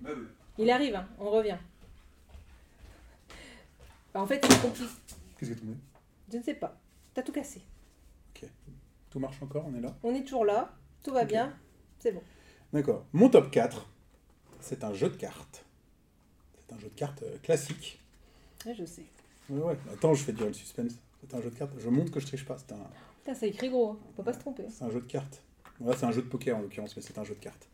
[0.00, 0.24] Bah oui.
[0.56, 1.58] Il arrive, hein, on revient.
[4.14, 4.88] Bah, en fait, c'est compliqué.
[5.38, 5.80] Qu'est-ce que tu me dis?
[6.32, 6.74] Je ne sais pas.
[7.12, 7.60] T'as tout cassé.
[9.10, 9.94] Tout marche encore, on est là?
[10.02, 11.28] On est toujours là, tout va Ok.
[11.28, 11.54] bien,
[11.98, 12.22] c'est bon.
[12.74, 13.06] D'accord.
[13.14, 13.88] Mon top 4,
[14.60, 15.64] c'est un jeu de cartes.
[16.68, 17.98] C'est un jeu de cartes euh, classique.
[18.66, 19.04] Ouais, je sais.
[19.48, 19.78] Ouais, ouais.
[19.92, 20.92] Attends, je fais durer le suspense.
[21.20, 21.72] C'est un jeu de cartes.
[21.78, 22.56] Je montre que je triche pas.
[22.58, 22.86] C'est un,
[23.18, 23.98] Putain, ça écrit gros, hein.
[24.08, 24.64] on peut pas se tromper.
[24.68, 25.42] c'est un jeu de cartes.
[25.80, 27.68] Voilà, c'est un jeu de poker en l'occurrence, mais c'est un jeu de cartes.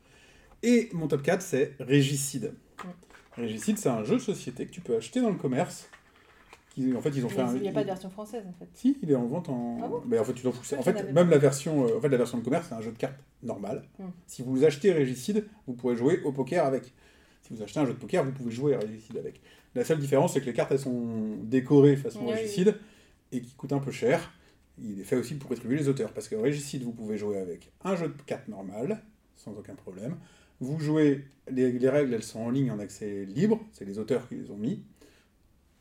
[0.63, 2.55] Et mon top 4, c'est Régicide.
[3.37, 5.89] Régicide, c'est un jeu de société que tu peux acheter dans le commerce.
[6.71, 8.53] Qui, en fait, ils ont fait Mais il n'y a pas de version française en
[8.53, 8.69] fait.
[8.75, 9.79] Si, il est en vente en.
[9.83, 10.03] Ah bon?
[10.07, 10.75] Mais en fait, tu t'en fous.
[10.77, 12.91] En fait, même la version, euh, en fait, la version de commerce, c'est un jeu
[12.91, 13.85] de cartes normal.
[13.99, 14.09] Hmm.
[14.27, 16.93] Si vous achetez Régicide, vous pourrez jouer au poker avec.
[17.47, 19.41] Si vous achetez un jeu de poker, vous pouvez jouer à Régicide avec.
[19.75, 22.35] La seule différence, c'est que les cartes, elles sont décorées façon Oui, oui.
[22.35, 22.75] Régicide
[23.33, 24.33] et qui coûtent un peu cher.
[24.79, 27.71] Il est fait aussi pour rétribuer les auteurs, parce que Régicide, vous pouvez jouer avec
[27.85, 29.03] un jeu de cartes normal,
[29.37, 30.17] sans aucun problème.
[30.61, 34.27] Vous jouez, les, les règles, elles sont en ligne en accès libre, c'est les auteurs
[34.29, 34.83] qui les ont mis.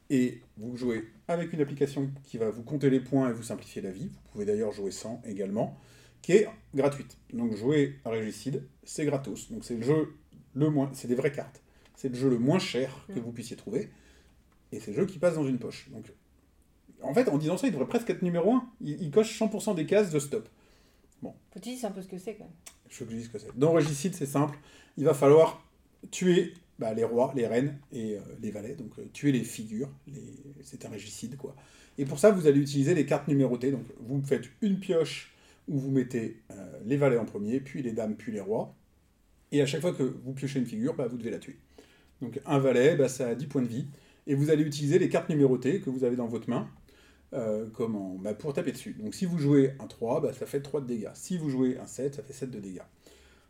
[0.10, 3.82] Et vous jouez avec une application qui va vous compter les points et vous simplifier
[3.82, 4.10] la vie.
[4.10, 5.78] Vous pouvez d'ailleurs jouer sans également,
[6.22, 7.18] qui est gratuite.
[7.32, 9.50] Donc jouer à Régicide, c'est gratos.
[9.52, 10.14] Donc c'est le jeu
[10.56, 11.62] le moins, c'est des vraies cartes.
[11.96, 13.24] C'est le jeu le moins cher que Mm.
[13.24, 13.90] vous puissiez trouver.
[14.72, 15.90] Et c'est le jeu qui passe dans une poche.
[15.92, 16.12] Donc
[17.02, 18.70] en fait, en disant ça, il devrait presque être numéro 1.
[18.82, 20.48] Il, il coche 100% des cases de stop.
[21.22, 21.34] Bon.
[21.52, 22.54] Faut que tu dises un peu ce que c'est quand même.
[22.90, 23.58] Je veux que je dise ce que c'est.
[23.58, 24.58] Dans Régicide, c'est simple.
[24.98, 25.64] Il va falloir
[26.12, 28.76] tuer bah, les rois, les reines et euh, les valets.
[28.76, 29.90] Donc euh, tuer les figures.
[30.08, 30.22] Les...
[30.64, 31.56] C'est un régicide, quoi.
[31.98, 33.72] Et pour ça, vous allez utiliser les cartes numérotées.
[33.72, 35.34] Donc vous faites une pioche
[35.68, 38.76] où vous mettez euh, les valets en premier, puis les dames, puis les rois.
[39.54, 41.58] Et à chaque fois que vous piochez une figure, bah, vous devez la tuer.
[42.22, 43.86] Donc un valet, bah, ça a 10 points de vie.
[44.28, 46.68] Et vous allez utiliser les cartes numérotées que vous avez dans votre main
[47.34, 48.96] euh, comme en- bah, pour taper dessus.
[49.00, 51.12] Donc si vous jouez un 3, bah, ça fait 3 de dégâts.
[51.14, 52.82] Si vous jouez un 7, ça fait 7 de dégâts.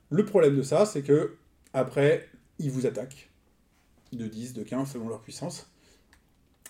[0.10, 1.38] Le problème de ça, c'est que
[1.74, 3.30] après, ils vous attaquent
[4.12, 5.70] de 10, de 15 selon leur puissance.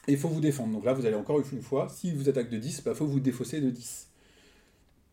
[0.07, 0.73] Et il faut vous défendre.
[0.73, 3.19] Donc là, vous allez encore une fois, s'ils vous attaquent de 10, il faut vous
[3.19, 4.09] défausser de 10.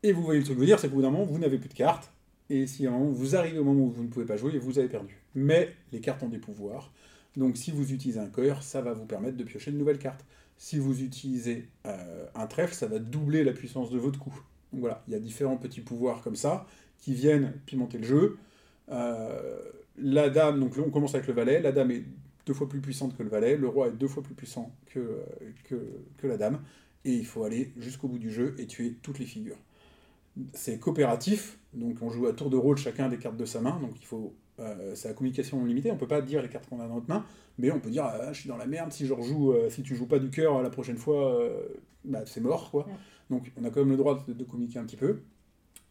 [0.03, 1.69] Et vous voyez le truc veux dire, c'est qu'au bout d'un moment, vous n'avez plus
[1.69, 2.11] de cartes.
[2.51, 4.89] Et si à vous arrivez au moment où vous ne pouvez pas jouer, vous avez
[4.89, 5.17] perdu.
[5.35, 6.93] Mais les cartes ont des pouvoirs.
[7.37, 10.25] Donc si vous utilisez un cœur, ça va vous permettre de piocher de nouvelles cartes.
[10.59, 14.35] Si vous utilisez euh, un trèfle, ça va doubler la puissance de votre coup.
[14.73, 16.67] Donc voilà, il y a différents petits pouvoirs comme ça
[16.99, 18.39] qui viennent pimenter le jeu.
[18.91, 19.61] Euh,
[19.97, 21.61] la dame, donc on commence avec le valet.
[21.61, 22.05] La dame est
[22.47, 23.57] deux fois plus puissante que le valet.
[23.57, 25.21] Le roi est deux fois plus puissant que,
[25.73, 25.79] euh,
[26.25, 26.61] la dame.
[27.05, 29.57] Et il faut aller jusqu'au bout du jeu et tuer toutes les figures.
[30.53, 33.79] C'est coopératif, donc on joue à tour de rôle chacun des cartes de sa main.
[33.81, 35.91] Donc il faut, euh, c'est la communication limitée.
[35.91, 37.25] On peut pas dire les cartes qu'on a dans notre main,
[37.59, 38.93] mais on peut dire ah, je suis dans la merde.
[38.93, 41.63] Si je rejoue, euh, si tu joues pas du cœur la prochaine fois, euh,
[42.05, 42.87] bah, c'est mort quoi.
[42.87, 42.95] Ouais.
[43.31, 45.21] Donc on a quand même le droit de, de communiquer un petit peu.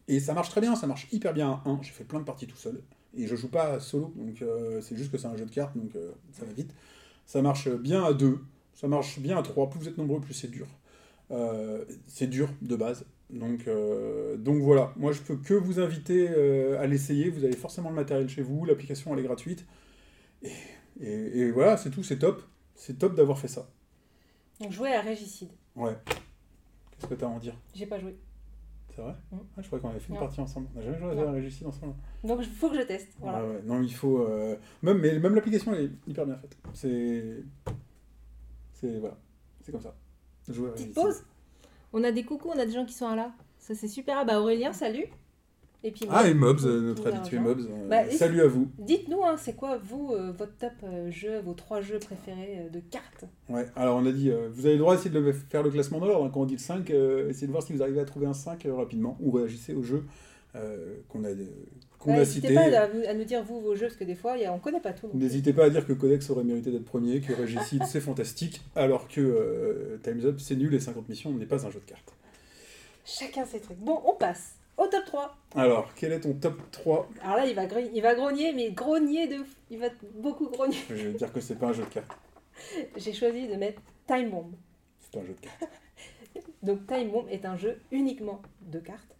[0.08, 1.80] Et ça marche très bien, ça marche hyper bien à 1.
[1.82, 2.80] J'ai fait plein de parties tout seul.
[3.16, 5.76] Et je joue pas solo, donc euh, c'est juste que c'est un jeu de cartes,
[5.76, 6.74] donc euh, ça va vite.
[7.26, 8.38] Ça marche bien à 2,
[8.74, 9.70] ça marche bien à 3.
[9.70, 10.66] Plus vous êtes nombreux, plus c'est dur.
[11.30, 13.04] Euh, c'est dur de base.
[13.32, 17.30] Donc, euh, donc voilà, moi je peux que vous inviter euh, à l'essayer.
[17.30, 19.64] Vous avez forcément le matériel chez vous, l'application elle est gratuite.
[20.42, 20.50] Et,
[21.00, 22.42] et- et voilà, c'est tout, c'est top.
[22.74, 23.68] C'est top d'avoir fait ça.
[24.60, 25.50] Donc jouer à Régicide.
[25.76, 25.96] Ouais.
[26.90, 27.54] Qu'est-ce que tu as à en dire?
[27.74, 28.16] J'ai pas joué.
[28.94, 29.14] C'est vrai?
[29.30, 29.36] Mm.
[29.56, 30.20] ah, Je croyais qu'on avait fait une Non.
[30.20, 30.66] partie ensemble.
[30.74, 31.94] On n'a jamais joué à Régicide ensemble.
[32.24, 33.12] Donc il faut que je teste.
[33.20, 33.38] Voilà.
[33.38, 34.18] Ah ouais, non, il faut.
[34.22, 36.56] euh, Même, mais même l'application elle est hyper bien faite.
[36.74, 37.44] C'est.
[38.72, 38.98] C'est.
[38.98, 39.16] Voilà.
[39.62, 39.94] C'est comme ça.
[40.48, 41.02] Jouer à Petite Régicide.
[41.04, 41.24] pause.
[41.92, 43.32] On a des coucous, on a des gens qui sont là.
[43.58, 44.18] Ça c'est super.
[44.18, 45.06] Ah bah Aurélien, salut.
[45.82, 47.38] Et puis Ah, et Mobs, euh, notre habitué.
[47.38, 47.60] Mobs.
[47.70, 48.68] euh, Bah, salut à vous.
[48.78, 52.68] Dites-nous, hein, c'est quoi vous, euh, votre top euh, jeu, vos trois jeux préférés euh,
[52.68, 53.24] de cartes?
[53.48, 55.98] Ouais, alors on a dit, vous avez le droit d'essayer de le- faire le classement
[55.98, 56.26] dans l'ordre.
[56.26, 56.30] hein.
[56.34, 58.34] Quand on dit le 5, euh, essayez de voir si vous arrivez à trouver un
[58.34, 60.04] 5 euh, rapidement, ou réagissez au jeu
[61.08, 61.28] qu'on a,
[62.00, 64.42] qu'on a N'hésitez pas à, nous dire vous vos jeux, parce que des fois, il
[64.42, 65.08] y a- on connaît pas tout.
[65.14, 69.06] N'hésitez pas à dire que Codex aurait mérité d'être premier, que Régicide c'est fantastique, alors
[69.06, 72.12] que euh, Time's Up c'est nul et 50 missions n'est pas un jeu de cartes.
[73.04, 73.78] Chacun ses trucs.
[73.78, 75.36] Bon, on passe au top 3.
[75.56, 78.70] Alors, quel est ton top 3 Alors là, il va, gri- il va grogner, mais
[78.70, 79.36] grogner de...
[79.70, 80.76] Il va beaucoup grogner.
[80.88, 82.12] Je vais dire que c'est pas un jeu de cartes.
[82.96, 84.52] J'ai choisi de mettre Time Bomb.
[85.00, 85.68] C'est pas un jeu de cartes.
[86.62, 89.16] Donc Time Bomb est un jeu uniquement de cartes.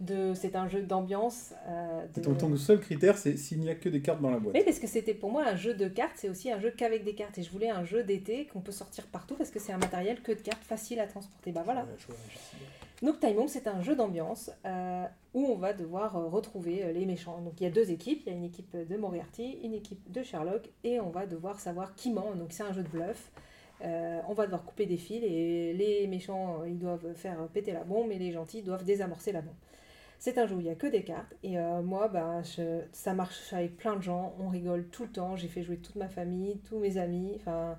[0.00, 0.32] De...
[0.34, 1.52] C'est un jeu d'ambiance.
[1.68, 4.38] euh, de- Ton, ton seul critère, c'est s'il n'y a que des cartes dans la
[4.38, 4.54] boîte.
[4.56, 7.04] Oui, parce que c'était pour moi un jeu de cartes, c'est aussi un jeu qu'avec
[7.04, 7.36] des cartes.
[7.38, 10.22] Et je voulais un jeu d'été qu'on peut sortir partout parce que c'est un matériel
[10.22, 11.50] que de cartes facile à transporter.
[11.50, 11.84] Bah voilà.
[13.02, 17.06] Donc Time c'est un jeu d'ambiance euh, où on va devoir euh, retrouver euh, les
[17.06, 17.40] méchants.
[17.42, 20.10] Donc il y a deux équipes, il y a une équipe de Moriarty, une équipe
[20.10, 22.34] de Sherlock, et on va devoir savoir qui ment.
[22.34, 23.30] Donc c'est un jeu de bluff.
[23.84, 27.84] Euh, on va devoir couper des fils et les méchants ils doivent faire péter la
[27.84, 29.54] bombe et les gentils doivent désamorcer la bombe.
[30.18, 32.10] C'est un jeu où il n'y a que des cartes et euh, moi
[32.42, 35.76] je- ça marche avec plein de gens, on rigole tout le temps, j'ai fait jouer
[35.76, 37.76] toute ma famille, tous mes amis, enfin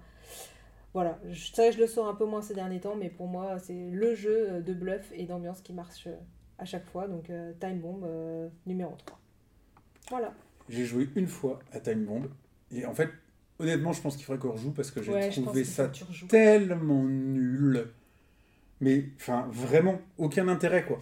[0.93, 3.59] voilà, je, ça je le sors un peu moins ces derniers temps mais pour moi
[3.59, 6.15] c'est le jeu euh, de bluff et d'ambiance qui marche euh,
[6.57, 9.19] à chaque fois donc euh, Time Bomb euh, numéro 3.
[10.09, 10.33] Voilà.
[10.69, 12.27] J'ai joué une fois à Time Bomb,
[12.71, 13.09] et en fait,
[13.59, 15.91] honnêtement, je pense qu'il faudrait qu'on rejoue parce que j'ai Ouais, trouvé ça
[16.29, 17.87] tellement nul.
[18.81, 21.01] Mais, enfin, vraiment, aucun intérêt, quoi.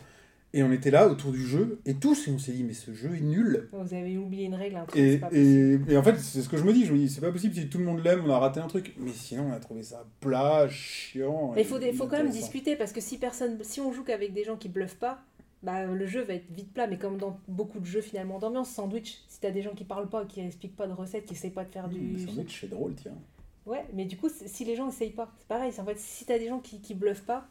[0.54, 2.94] Et on était là, autour du jeu, et tous, et on s'est dit, mais ce
[2.94, 3.68] jeu est nul.
[3.74, 6.48] Vous avez oublié une règle, un truc, Et, pas et, et en fait, c'est ce
[6.50, 6.86] que je me dis.
[6.86, 8.68] Je me dis, c'est pas possible, si tout le monde l'aime, on a raté un
[8.68, 8.96] truc.
[8.98, 11.52] Mais sinon, on a trouvé ça plat, chiant.
[11.54, 14.34] Mais il faut, faut quand même discuter parce que si personne, si on joue qu'avec
[14.34, 15.20] des gens qui bluffent pas,
[15.64, 16.88] bah, le jeu va être vite plat.
[16.88, 20.10] Mais comme dans beaucoup de jeux finalement d'ambiance, sandwich, si t'as des gens qui parlent
[20.10, 22.26] pas, qui expliquent pas de recettes, qui essayent pas de faire Mmh, du.
[22.26, 23.18] sandwich, c'est drôle, tiens.
[23.66, 25.74] Ouais, mais du coup, si les gens essayent pas, c'est pareil.
[25.78, 27.48] En fait, si t'as des gens qui, qui bluffent pas,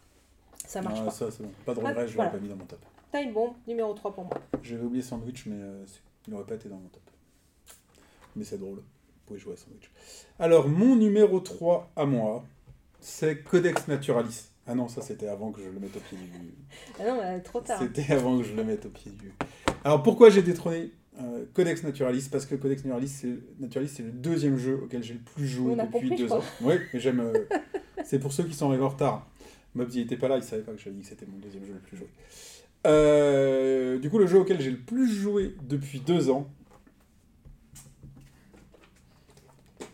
[0.66, 1.10] ça marche Ah, pas.
[1.10, 1.50] ça, c'est bon.
[1.64, 2.30] Pas de regret, je voilà.
[2.30, 2.84] l'aurais pas mis dans mon top.
[3.12, 4.34] Time Bomb, numéro 3 pour moi.
[4.62, 5.84] J'avais oublié Sandwich, mais euh,
[6.26, 7.02] il n'aurait pas été dans mon top.
[8.34, 8.76] Mais c'est drôle.
[8.78, 8.82] Vous
[9.26, 9.90] pouvez jouer à Sandwich.
[10.38, 12.44] Alors, mon numéro 3 à moi,
[13.00, 14.50] c'est Codex Naturalis.
[14.68, 16.28] Ah non, ça c'était avant que je le mette au pied du.
[16.98, 17.78] Ah non, bah, trop tard.
[17.78, 19.32] C'était avant que je le mette au pied du.
[19.84, 22.28] Alors pourquoi j'ai détrôné euh, Codex Naturalis?
[22.30, 25.76] Parce que Codex Naturalis, c'est Naturalis, le deuxième jeu auquel j'ai le plus joué On
[25.84, 26.40] depuis compris, deux ans.
[26.62, 27.20] Oui, mais j'aime.
[27.20, 27.44] euh,
[28.04, 29.28] c'est pour ceux qui sont arrivés en retard.
[29.76, 31.64] Mobs, il était pas là, il savait pas que j'avais dit que c'était mon deuxième
[31.64, 32.08] jeu le plus joué.
[32.86, 36.48] Euh, du coup, le jeu auquel j'ai le plus joué depuis deux ans,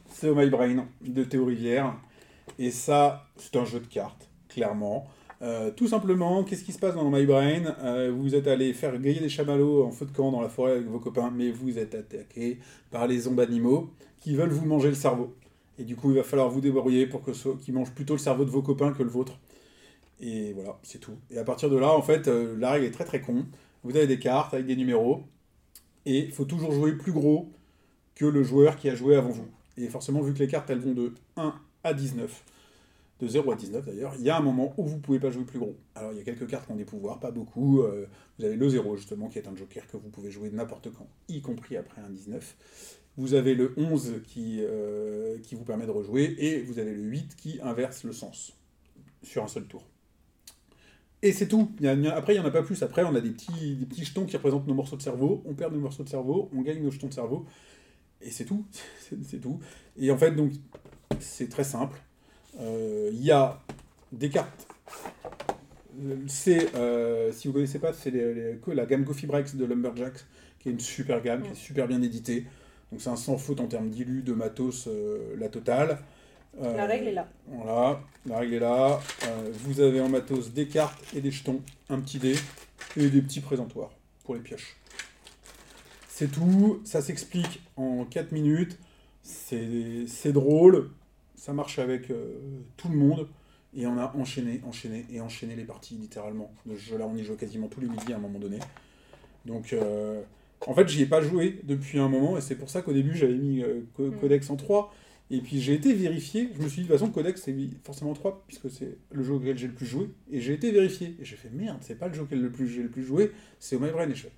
[0.08, 1.94] c'est Oh My Brain de Théo Rivière.
[2.58, 5.06] Et ça, c'est un jeu de cartes, clairement.
[5.40, 7.74] Euh, tout simplement, qu'est-ce qui se passe dans My Brain?
[7.82, 10.72] Euh, Vous êtes allé faire griller des chamallows en feu de camp dans la forêt
[10.72, 12.58] avec vos copains, mais vous êtes attaqué
[12.90, 13.90] par les ombres animaux
[14.20, 15.34] qui veulent vous manger le cerveau.
[15.78, 18.18] Et du coup, il va falloir vous débrouiller pour que ce- qu'ils mangent plutôt le
[18.20, 19.38] cerveau de vos copains que le vôtre.
[20.20, 21.16] Et voilà, c'est tout.
[21.30, 23.46] Et à partir de là, en fait, euh, la règle est très très con.
[23.82, 25.24] Vous avez des cartes avec des numéros,
[26.06, 27.50] et il faut toujours jouer plus gros
[28.14, 29.48] que le joueur qui a joué avant vous.
[29.76, 32.44] Et forcément, vu que les cartes, elles vont de 1 à 19,
[33.20, 35.44] de 0 à 19 d'ailleurs, il y a un moment où vous pouvez pas jouer
[35.44, 35.76] plus gros.
[35.94, 37.82] Alors, il y a quelques cartes qui ont des pouvoirs, pas beaucoup.
[37.82, 38.06] euh,
[38.38, 41.08] vous avez le 0, justement, qui est un joker que vous pouvez jouer n'importe quand,
[41.28, 42.56] y compris après un 19.
[43.16, 47.02] Vous avez le 11 qui, euh, qui vous permet de rejouer, et vous avez le
[47.02, 48.54] 8 qui inverse le sens
[49.22, 49.84] sur un seul tour.
[51.22, 51.70] Et c'est tout.
[51.78, 52.82] Il y a- il y a- après, il n'y en a pas plus.
[52.82, 55.42] Après, on a des petits, des petits jetons qui représentent nos morceaux de cerveau.
[55.46, 57.46] On perd nos morceaux de cerveau, on gagne nos jetons de cerveau.
[58.22, 58.64] Et c'est tout.
[59.22, 59.60] C'est tout.
[59.98, 60.52] Et en fait, donc,
[61.20, 61.98] c'est très simple.
[62.60, 63.60] Euh, Il y a
[64.12, 64.66] des cartes.
[66.26, 68.10] C'est, euh, si vous ne connaissez pas, c'est
[68.66, 70.24] la gamme Coffee Breaks de Lumberjacks,
[70.58, 72.46] qui est une super gamme, qui est super bien éditée.
[72.90, 75.98] Donc c'est un sans faute en termes d'illu, de matos, euh, la totale.
[76.60, 77.28] Euh, La règle est là.
[77.46, 79.00] Voilà, la règle est là.
[79.26, 82.34] Euh, vous avez en matos des cartes et des jetons, un petit dé
[82.96, 83.90] et des petits présentoirs
[84.24, 84.76] pour les pioches.
[86.08, 88.78] C'est tout, ça s'explique en 4 minutes,
[89.22, 90.90] c'est drôle,
[91.34, 92.38] ça marche avec euh,
[92.76, 93.28] tout le monde,
[93.74, 96.52] et on a enchaîné, enchaîné et enchaîné les parties littéralement.
[96.66, 98.58] Le jeu là, on y joue quasiment tous les midis à un moment donné.
[99.46, 99.74] Donc,
[100.66, 103.16] en fait, j'y ai pas joué depuis un moment, et c'est pour ça qu'au début
[103.16, 103.64] j'avais mis
[104.10, 104.20] Mm.
[104.20, 104.94] Codex en 3,
[105.32, 108.12] et puis j'ai été vérifié, je me suis dit de toute façon Codex c'est forcément
[108.12, 111.24] 3, puisque c'est le jeu auquel j'ai le plus joué, et j'ai été vérifié, et
[111.24, 113.74] j'ai fait merde, c'est pas le jeu auquel le plus, j'ai le plus joué, c'est
[113.76, 114.32] Oh My Brain, et je fais,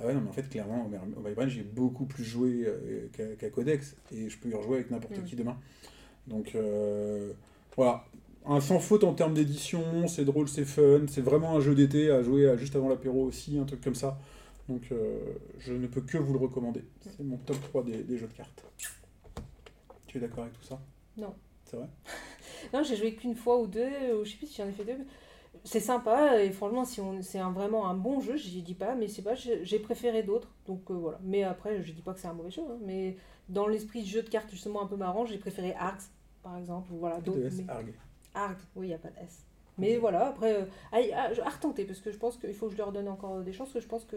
[0.00, 3.08] ah ouais, non, mais en fait, clairement, au My- Brain, j'ai beaucoup plus joué euh,
[3.38, 5.24] qu'à Codex, et je peux y rejouer avec n'importe Mm.
[5.24, 5.56] qui demain.
[6.28, 7.32] Donc, euh,
[7.76, 8.04] voilà.
[8.46, 12.10] Un sans faute en termes d'édition, c'est drôle, c'est fun, c'est vraiment un jeu d'été
[12.10, 14.18] à jouer juste avant l'apéro aussi, un truc comme ça.
[14.68, 15.18] Donc, euh,
[15.58, 16.82] je ne peux que vous le recommander.
[17.16, 18.62] C'est mon top 3 des, des jeux de cartes.
[20.08, 20.80] Tu es d'accord avec tout ça
[21.16, 21.34] Non.
[21.64, 21.88] C'est vrai
[22.74, 23.88] Non, j'ai joué qu'une fois ou deux,
[24.20, 24.98] ou je sais plus si j'en ai fait deux.
[25.64, 28.94] C'est sympa, et franchement, si on, c'est un, vraiment un bon jeu, j'y dis pas,
[28.94, 31.18] mais c'est pas, j'ai préféré d'autres, donc euh, voilà.
[31.22, 33.16] Mais après, je dis pas que c'est un mauvais jeu, hein, mais
[33.48, 36.10] dans l'esprit de jeu de cartes justement un peu marrant, j'ai préféré Arx,
[36.42, 37.48] par exemple, voilà, d'autres.
[37.48, 37.92] TS, mais- Arg.
[38.34, 39.44] Arg, oui, il n'y a pas de S.
[39.78, 42.72] Mais voilà, après, euh, à, à- à retenter, parce que je pense qu'il faut que
[42.72, 44.16] je leur donne encore des chances, parce que je pense que.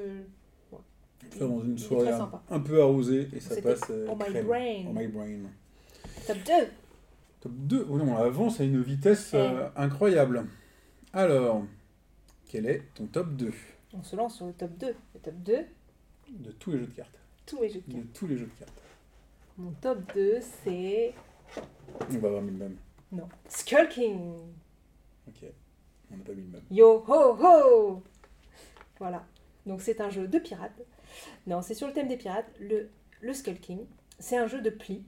[1.29, 2.09] Faire dans une soirée
[2.49, 4.85] un, peu arrosée, et ça passe euh, Oh my brain.
[4.89, 5.39] Oh my brain.
[6.27, 6.53] Top 2
[7.41, 10.45] Top 2 Oh non, on avance à une vitesse euh, incroyable.
[11.13, 11.63] Alors,
[12.49, 13.51] quel est ton top 2
[13.93, 14.87] On se lance sur le top 2.
[15.15, 15.57] Le top 2,
[16.29, 18.13] de tous les jeux de cartes tous les jeux de De cartes.
[18.13, 18.81] tous les jeux de cartes.
[19.57, 21.13] Mon top 2, c'est.
[22.09, 22.77] On va avoir mis le même.
[23.11, 23.27] Non.
[23.49, 24.35] Skull King
[25.27, 25.43] Ok.
[26.11, 26.61] On n'a pas mis le même.
[26.69, 28.03] Yo ho ho
[28.99, 29.25] Voilà.
[29.65, 30.79] Donc c'est un jeu de pirates.
[31.47, 32.49] Non, c'est sur le thème des pirates.
[32.59, 32.89] Le,
[33.21, 33.79] le Skull King,
[34.19, 35.03] c'est un jeu de plis,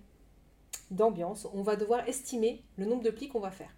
[0.96, 1.48] d'ambiance.
[1.54, 3.74] On va devoir estimer le nombre de plis qu'on va faire.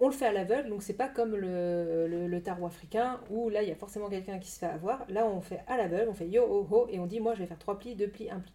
[0.00, 3.68] On le fait à l'aveugle, donc c'est pas comme le, tarot africain où là il
[3.68, 5.04] y a forcément quelqu'un qui se fait avoir.
[5.08, 7.40] Là on fait à l'aveugle, on fait yo ho ho et on dit moi je
[7.40, 8.52] vais faire 3 plis, 2 plis, 1 pli.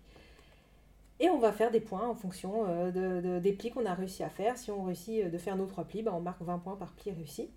[1.19, 3.93] Et on va faire des points en fonction euh, de, de- des plis qu'on a
[3.93, 4.57] réussi à faire.
[4.57, 6.93] Si on réussit euh, de faire nos 3 plis, bah, on marque 20 points par
[6.93, 7.49] pli réussi.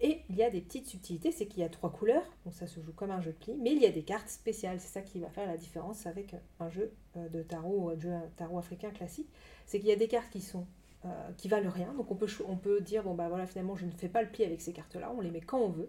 [0.00, 2.66] Et il y a des petites subtilités, c'est qu'il y a trois couleurs, donc ça
[2.66, 4.92] se joue comme un jeu de pli, mais il y a des cartes spéciales, c'est
[4.92, 7.98] ça qui va faire la différence avec euh, un jeu euh, de tarot ou un
[7.98, 9.28] jeu tarot africain classique.
[9.66, 10.66] C'est qu'il y a des cartes qui sont
[11.06, 13.86] euh, qui valent rien, donc on peut, on peut dire bon bah voilà finalement je
[13.86, 15.88] ne fais pas le pli avec ces cartes-là, on les met quand on veut.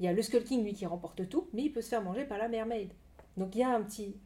[0.00, 2.02] Il y a le Skull King lui qui remporte tout, mais il peut se faire
[2.02, 2.90] manger par la Mermaid.
[3.36, 4.16] Donc il y a un petit,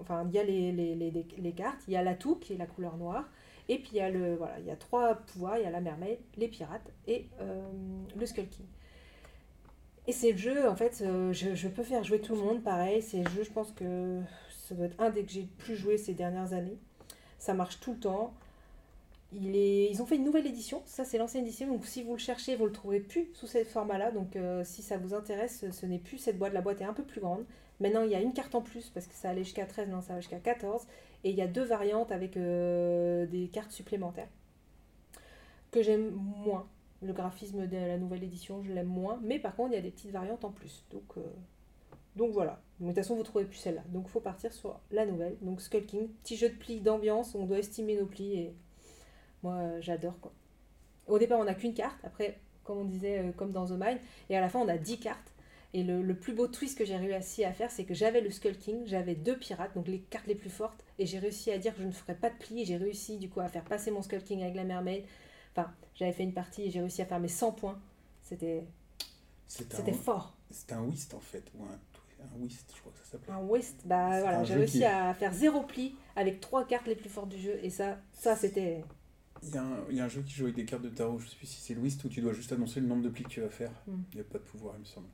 [0.00, 2.52] enfin il y a les, les, les, les- les cartes, il y a l'atout qui
[2.54, 3.28] est la couleur noire,
[3.72, 5.70] et puis il y a le voilà, il y a trois pouvoirs, il y a
[5.70, 7.62] la mermaid, les pirates et euh,
[8.14, 8.66] le Skull King.
[10.06, 13.00] Et c'est le jeu, en fait, euh, je, peux faire jouer tout le monde, pareil,
[13.00, 14.20] c'est le jeu, je pense que
[14.68, 16.76] ça doit être un des que j'ai le plus joué ces dernières années.
[17.38, 18.34] Ça marche tout le temps.
[19.32, 22.54] Ils ont fait une nouvelle édition, ça c'est l'ancienne édition, donc si vous le cherchez,
[22.56, 24.10] vous le trouverez plus sous ce format-là.
[24.10, 26.92] Donc euh, si ça vous intéresse, ce n'est plus cette boîte, la boîte est un
[26.92, 27.46] peu plus grande.
[27.80, 30.02] Maintenant il y a une carte en plus parce que ça allait jusqu'à 13, non
[30.02, 30.86] ça va jusqu'à 14.
[31.24, 34.28] Et il y a deux variantes avec euh, des cartes supplémentaires
[35.70, 36.68] que j'aime moins.
[37.00, 39.20] Le graphisme de la nouvelle édition, je l'aime moins.
[39.22, 40.84] Mais par contre, il y a des petites variantes en plus.
[40.90, 41.22] Donc, euh,
[42.16, 42.60] donc voilà.
[42.78, 43.82] De toute façon, vous trouvez plus celle-là.
[43.88, 45.36] Donc il faut partir sur la nouvelle.
[45.40, 47.34] Donc Skull King, petit jeu de plis d'ambiance.
[47.34, 48.34] On doit estimer nos plis.
[48.34, 48.54] Et
[49.42, 50.32] moi, j'adore quoi.
[51.08, 51.98] Au départ, on n'a qu'une carte.
[52.04, 53.98] Après, comme on disait, euh, comme dans The Mind.
[54.30, 55.31] Et à la fin, on a 10 cartes.
[55.74, 58.30] Et le, le plus beau twist que j'ai réussi à faire, c'est que j'avais le
[58.30, 61.56] Skull King, j'avais deux pirates, donc les cartes les plus fortes, et j'ai réussi à
[61.58, 63.64] dire que je ne ferais pas de pli, et j'ai réussi du coup à faire
[63.64, 65.04] passer mon Skull King avec la Mermaid.
[65.56, 67.80] Enfin, j'avais fait une partie et j'ai réussi à faire mes 100 points.
[68.22, 68.64] C'était
[69.46, 70.34] c'était fort.
[70.50, 71.68] c'est un whist en fait, ou un,
[72.24, 73.32] un whist, je crois que ça s'appelait.
[73.32, 76.94] Un waste, bah voilà, j'ai réussi qui- à faire zéro pli avec trois cartes les
[76.96, 78.82] plus fortes du jeu, et ça, ça c'était.
[79.42, 80.88] Il y, a un, il y a un jeu qui joue avec des cartes de
[80.88, 83.02] tarot, je sais plus si c'est le whist, où tu dois juste annoncer le nombre
[83.02, 83.72] de plis que tu vas faire.
[83.88, 84.02] Mm.
[84.12, 85.08] Il n'y a pas de pouvoir, il me semble.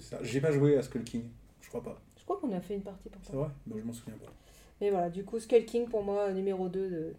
[0.00, 0.18] Ça.
[0.22, 1.28] J'ai pas joué à Skull King,
[1.60, 2.00] je crois pas.
[2.16, 3.36] Je crois qu'on a fait une partie pour C'est ça.
[3.38, 3.48] vrai?
[3.66, 4.32] Bah, Je m'en souviens pas.
[4.80, 7.14] Mais voilà, du coup, Skull King pour moi, numéro 2 de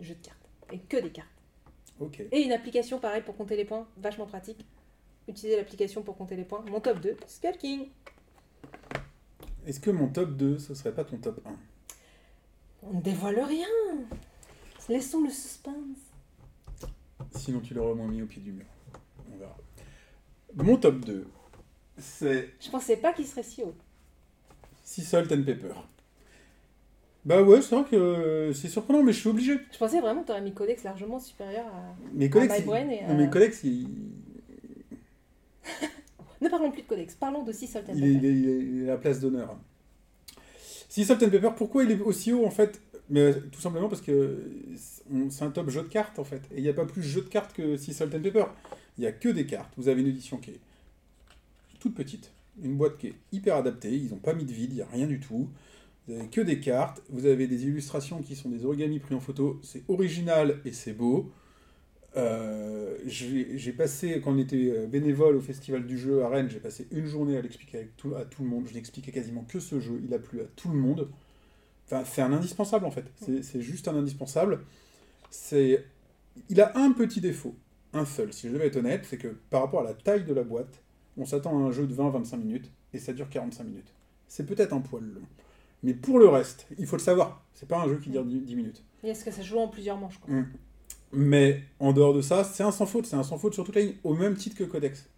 [0.00, 0.48] jeu de cartes.
[0.72, 1.28] Et que des cartes.
[2.00, 2.20] Ok.
[2.30, 4.64] Et une application pareil pour compter les points, vachement pratique.
[5.26, 6.64] Utilisez l'application pour compter les points.
[6.70, 7.88] Mon top 2, Skull King.
[9.66, 11.50] Est-ce que mon top 2, ce serait pas ton top 1
[12.84, 13.66] On ne dévoile rien.
[14.88, 15.98] Laissons le suspense.
[17.34, 18.64] Sinon, tu l'aurais au moins mis au pied du mur.
[19.32, 19.56] On verra.
[20.54, 21.26] Mon top 2,
[21.98, 23.74] c'est Je pensais pas qu'il serait si haut.
[24.84, 25.74] Sea Salt and Pepper.
[27.24, 29.54] Bah ouais, c'est vrai que euh, c'est surprenant, mais je suis obligé.
[29.72, 31.94] Je pensais vraiment que tu aurais mis Codex largement supérieur à.
[32.14, 33.88] Mes collègues, My Brain et non, à- collègues, c'est- il,
[36.40, 38.26] Ne parlons plus de Codex, parlons de Sea Salt and il est, Pepper.
[38.28, 39.56] il est- il est- il est à la place d'honneur.
[40.88, 42.80] Sea Salt and Pepper, pourquoi il est aussi haut en fait?
[43.10, 44.38] Mais Tout simplement parce que
[45.12, 46.42] on- c'est un top jeu de cartes en fait.
[46.52, 48.44] Et il n'y a pas plus jeu de cartes que Sea Salt and Pepper.
[48.96, 49.72] Il n'y a que des cartes.
[49.76, 50.60] Vous avez une édition qui est
[51.78, 53.94] toute petite, une boîte qui est hyper adaptée.
[53.94, 55.48] Ils n'ont pas mis de vide, il n'y a rien du tout.
[56.06, 57.02] Vous avez que des cartes.
[57.10, 59.60] Vous avez des illustrations qui sont des origamis pris en photo.
[59.62, 61.30] C'est original et c'est beau.
[62.16, 66.58] Euh, j'ai passé, quand on était euh, bénévole au Festival du jeu à Rennes, j'ai
[66.58, 68.66] passé une journée à l'expliquer à tout le monde.
[68.66, 70.00] Je n'expliquais quasiment que ce jeu.
[70.04, 71.08] Il a plu à tout le monde.
[71.86, 73.04] Enfin, c'est un indispensable en fait.
[73.42, 74.60] C'est- juste un indispensable.
[76.48, 77.54] Il a un petit défaut,
[77.92, 78.32] un seul.
[78.32, 80.82] Si je devais être honnête, c'est que par rapport à la taille de la boîte,
[81.18, 83.92] on s'attend à un jeu de 20-25 minutes et ça dure 45 minutes.
[84.28, 85.26] C'est peut-être un poil long.
[85.82, 87.44] Mais pour le reste, il faut le savoir.
[87.54, 88.82] C'est pas un jeu qui dure 10 10 minutes.
[89.04, 90.34] Et est-ce que ça se joue en plusieurs manches quoi?
[90.34, 90.46] Mm.
[91.12, 93.74] Mais en dehors de ça, c'est un sans faute, c'est un sans faute sur toute
[93.74, 95.08] la ligne, au même titre que Codex.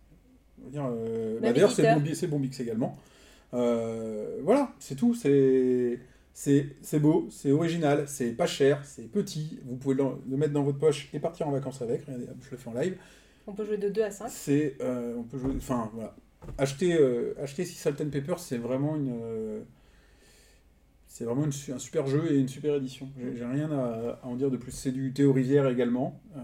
[0.74, 2.96] Euh, bah D'ailleurs, c'est Bombix également.
[3.54, 5.14] Euh, voilà, c'est tout.
[5.14, 5.98] C'est
[7.00, 9.58] beau, c'est original, c'est pas cher, c'est petit.
[9.64, 12.04] Vous pouvez le, le mettre dans votre poche et partir en vacances avec.
[12.04, 12.96] Regardez, je le fais en live.
[13.50, 14.28] On peut jouer de 2 à 5.
[14.30, 16.14] C'est, euh, on peut jouer, enfin voilà,
[16.56, 19.60] acheter, euh, acheter Salt and Pepper, c'est vraiment une, euh,
[21.08, 23.08] c'est vraiment une un super jeu et une super édition.
[23.34, 24.70] J'ai rien à, à en dire de plus.
[24.70, 26.40] C'est du Théo Rivière également, euh,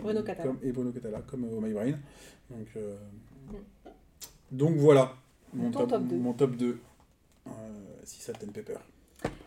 [0.00, 0.48] Bruno Catala.
[0.50, 1.92] comme- et Bruno Catala, comme euh, My Brain.
[2.50, 3.88] Donc, Mm.
[4.50, 5.14] donc voilà,
[5.54, 6.16] mon top, top deux.
[6.16, 6.78] mon top 2,
[7.46, 7.50] euh,
[8.04, 8.76] Sea Salt and Pepper.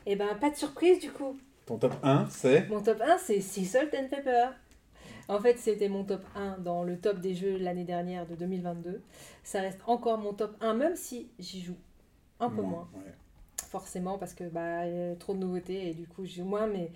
[0.05, 1.37] Et ben pas de surprise du coup.
[1.65, 2.67] Ton top 1, c'est?
[2.69, 4.47] Mon top 1 c'est Sea Salt and Pepper.
[5.27, 9.01] En fait, c'était mon top 1 dans le top des jeux l'année dernière de 2022.
[9.43, 11.75] Ça reste encore mon top 1, même si j'y joue
[12.39, 13.11] un peu moins, ouais.
[13.69, 16.45] forcément, parce que bah, il y a trop de nouveautés et du coup, j'y joue
[16.45, 16.91] moins, mais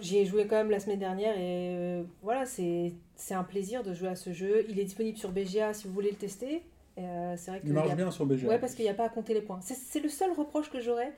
[0.00, 2.92] j'y ai joué quand même la semaine dernière et euh, voilà, c'est
[3.30, 4.64] un plaisir de jouer à ce jeu.
[4.68, 6.62] Il est disponible sur BGA si vous voulez le tester.
[6.98, 8.46] Euh, c'est vrai que Il marche a- bien sur BGA.
[8.48, 9.60] Ouais, parce qu'il n'y a pas à compter les points.
[9.62, 11.12] C'est- C'est le seul reproche que j'aurais,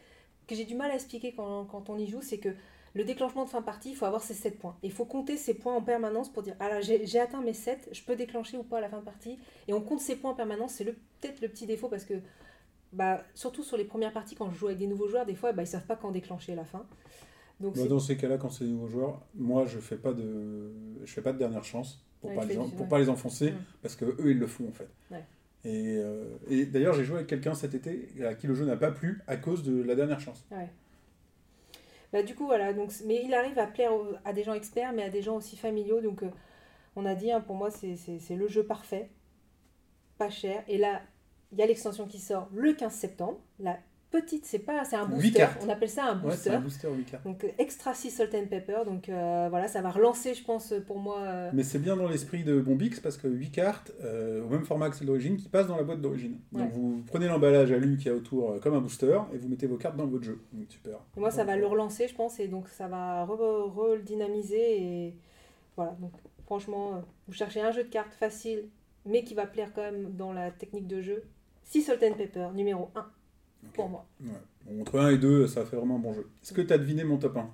[0.46, 2.50] que j'ai du mal à expliquer quand, quand on y joue, c'est que
[2.94, 4.76] le déclenchement de fin de partie, il faut avoir ses 7 points.
[4.82, 7.88] Il faut compter ses points en permanence pour dire, ah là, j'ai atteint mes 7,
[7.92, 9.38] je peux déclencher ou pas à la fin de partie.
[9.68, 12.14] Et on compte ses points en permanence, c'est le- peut-être le petit défaut parce que,
[12.92, 15.52] bah, surtout sur les premières parties, quand je joue avec des nouveaux joueurs, des fois,
[15.52, 16.84] bah, ils savent pas quand déclencher à la fin.
[17.60, 20.72] Donc Bah, dans ces cas-là, quand c'est des nouveaux joueurs, moi je fais pas de,
[21.04, 22.88] je fais pas de dernière chance pour Ouais, pas les, en- pour ouais.
[22.88, 23.56] pas les enfoncer, Mm.
[23.82, 24.88] parce que eux ils le font en fait.
[25.64, 28.76] Et, euh, et d'ailleurs j'ai joué avec quelqu'un cet été à qui le jeu n'a
[28.76, 30.44] pas plu à cause de la dernière chance.
[32.12, 32.72] Bah, du coup, voilà.
[33.04, 33.92] Mais il arrive à plaire
[34.24, 36.00] à des gens experts, mais à des gens aussi familiaux.
[36.00, 36.30] Donc, euh,
[36.96, 39.10] on a dit, hein, pour moi, c'est le jeu parfait.
[40.18, 40.62] Pas cher.
[40.68, 41.02] Et là,
[41.52, 43.40] il y a l'extension qui sort le 15 septembre.
[43.58, 43.78] La
[44.12, 45.46] petite, c'est pas, c'est un booster.
[45.64, 46.38] On appelle ça un booster.
[46.38, 47.24] c'est un booster 8 cartes.
[47.24, 48.84] donc, extra sea salt and pepper.
[48.86, 51.18] Donc, euh, voilà, ça va relancer, je pense, pour moi.
[51.22, 54.64] euh, Mais c'est bien dans l'esprit de Bombix parce que 8 cartes, euh, au même
[54.64, 56.38] format que celle d'origine, qui passent dans la boîte d'origine.
[56.52, 56.68] Donc Ouais.
[56.72, 59.76] vous prenez l'emballage alu qu'il y a autour comme un booster et vous mettez vos
[59.78, 60.38] cartes dans votre jeu.
[60.52, 60.98] Donc super.
[61.16, 64.82] Et moi, ça va le relancer, je pense, et donc ça va re- re-dynamiser.
[64.82, 65.14] Et
[65.76, 66.12] voilà, donc
[66.44, 68.68] franchement, vous cherchez un jeu de cartes facile,
[69.06, 71.22] mais qui va plaire quand même dans la technique de jeu.
[71.64, 73.06] Sea Salt and Pepper, numéro 1
[73.74, 74.04] Pour moi.
[74.22, 74.80] Ouais.
[74.80, 76.28] Entre 1 et 2, ça fait vraiment un bon jeu.
[76.42, 77.48] Est-ce que tu as deviné mon top 1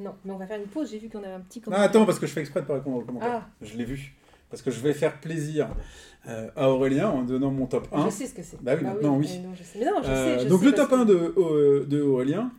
[0.00, 1.84] Non, mais on va faire une pause, j'ai vu qu'on avait un petit Ah, commentaire.
[1.86, 3.42] attends, parce que je fais exprès de pas répondre au commentaire.
[3.44, 4.14] Ah, Je l'ai vu.
[4.48, 5.68] Parce que je vais faire plaisir
[6.28, 8.04] euh, à Aurélien en donnant mon top 1.
[8.06, 8.62] je sais ce que c'est.
[8.62, 9.28] Bah oui, maintenant, oui.
[9.28, 9.78] euh, non, je sais.
[9.80, 10.44] Mais non, je Euh, sais.
[10.44, 12.52] je donc sais le top 1 que- de, euh, de Aurélien,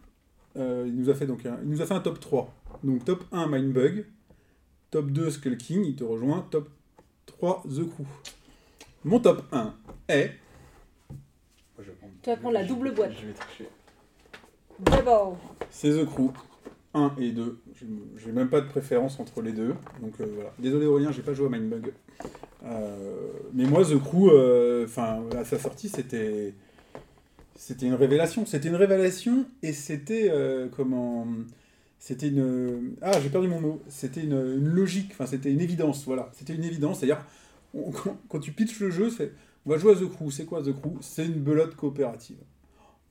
[0.58, 2.54] euh, il, nous a fait donc un, il nous a fait un top 3.
[2.84, 4.06] Donc top 1 Mindbug,
[4.92, 6.70] top 2 Skull King, il te rejoint, top
[7.26, 8.06] 3, The Crew.
[9.06, 9.74] Mon top 1
[10.10, 10.34] est.
[11.10, 11.18] Moi,
[11.80, 13.14] je vais prendre- Tu vas prendre la double boîte.
[13.22, 13.70] Je vais tricher.
[14.80, 15.38] D'abord,
[15.72, 16.30] C'est The Crew
[16.94, 17.58] 1 et 2.
[18.18, 19.74] J'ai- même pas de préférence entre les deux.
[20.02, 20.52] Donc euh, voilà.
[20.60, 21.94] Désolé Aurélien, j'ai pas joué à Mindbug.
[22.66, 22.98] Euh,
[23.54, 26.54] mais moi, The Crew, euh, enfin, à sa sortie, c'était.
[27.56, 28.46] C'était une révélation.
[28.46, 30.28] C'était une révélation et c'était.
[30.30, 31.26] euh, comment.
[31.98, 32.96] C'était une.
[33.02, 33.82] Ah, j'ai perdu mon mot.
[33.88, 36.04] C'était une, une logique, enfin, c'était une évidence.
[36.04, 36.30] Voilà.
[36.34, 37.00] C'était une évidence.
[37.00, 37.26] C'est-à-dire,
[38.28, 39.32] quand tu pitches le jeu, c'est.
[39.68, 40.32] On va jouer à The Crew.
[40.32, 40.98] C'est quoi The Crew?
[41.02, 42.38] C'est une belote coopérative.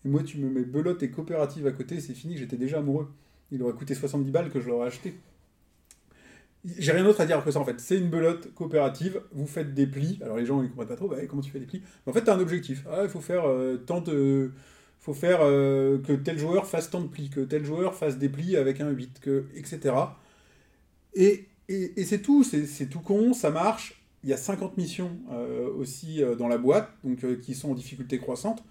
[0.07, 3.13] Et moi, tu me mets belote et coopérative à côté, c'est fini, j'étais déjà amoureux.
[3.51, 5.15] Il aurait coûté 70 balles que je l'aurais acheté.
[6.65, 7.79] J'ai rien d'autre à dire que ça en fait.
[7.79, 10.19] C'est une belote coopérative, vous faites des plis.
[10.23, 11.83] Alors les gens ils comprennent pas trop, bah, comment tu fais des plis?
[12.07, 12.87] Mais En fait, tu as un objectif.
[12.91, 14.51] Ah, il faut faire euh, tant de.
[14.99, 18.57] faut euh, que tel joueur fasse tant de plis, que tel joueur fasse des plis
[18.57, 19.95] avec un 8, que, etc.
[21.13, 24.06] Et, et, c'est tout, c'est tout con, ça marche.
[24.27, 27.71] Il y a 50 missions euh, aussi euh, dans la boîte, donc euh, qui sont
[27.71, 28.65] en difficulté croissante.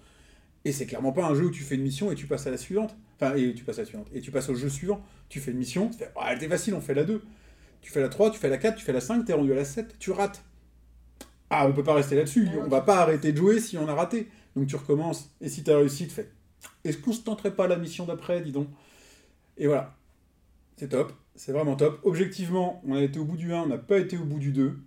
[0.66, 2.50] Et c'est clairement pas un jeu où tu fais une mission et tu passes à
[2.50, 2.94] la suivante.
[3.14, 4.06] Enfin, et tu passes à la suivante.
[4.12, 5.02] Et tu passes au jeu suivant.
[5.30, 7.22] Tu fais une mission, tu fais, ah, elle était facile, on fait la 2.
[7.80, 9.54] Tu fais la 3, tu fais la 4, tu fais la 5, t'es rendu à
[9.54, 10.44] la 7, tu rates.
[11.48, 12.50] Ah, on peut pas rester là-dessus.
[12.52, 14.28] Ah, On va pas arrêter de jouer si on a raté.
[14.56, 15.34] Donc tu recommences.
[15.40, 16.30] Et si t'as réussi, tu fais,
[16.84, 18.68] est-ce qu'on se tenterait pas la mission d'après, dis donc
[19.56, 19.96] Et voilà.
[20.76, 21.14] C'est top.
[21.34, 21.98] C'est vraiment top.
[22.02, 24.52] Objectivement, on a été au bout du 1, on n'a pas été au bout du
[24.52, 24.78] 2.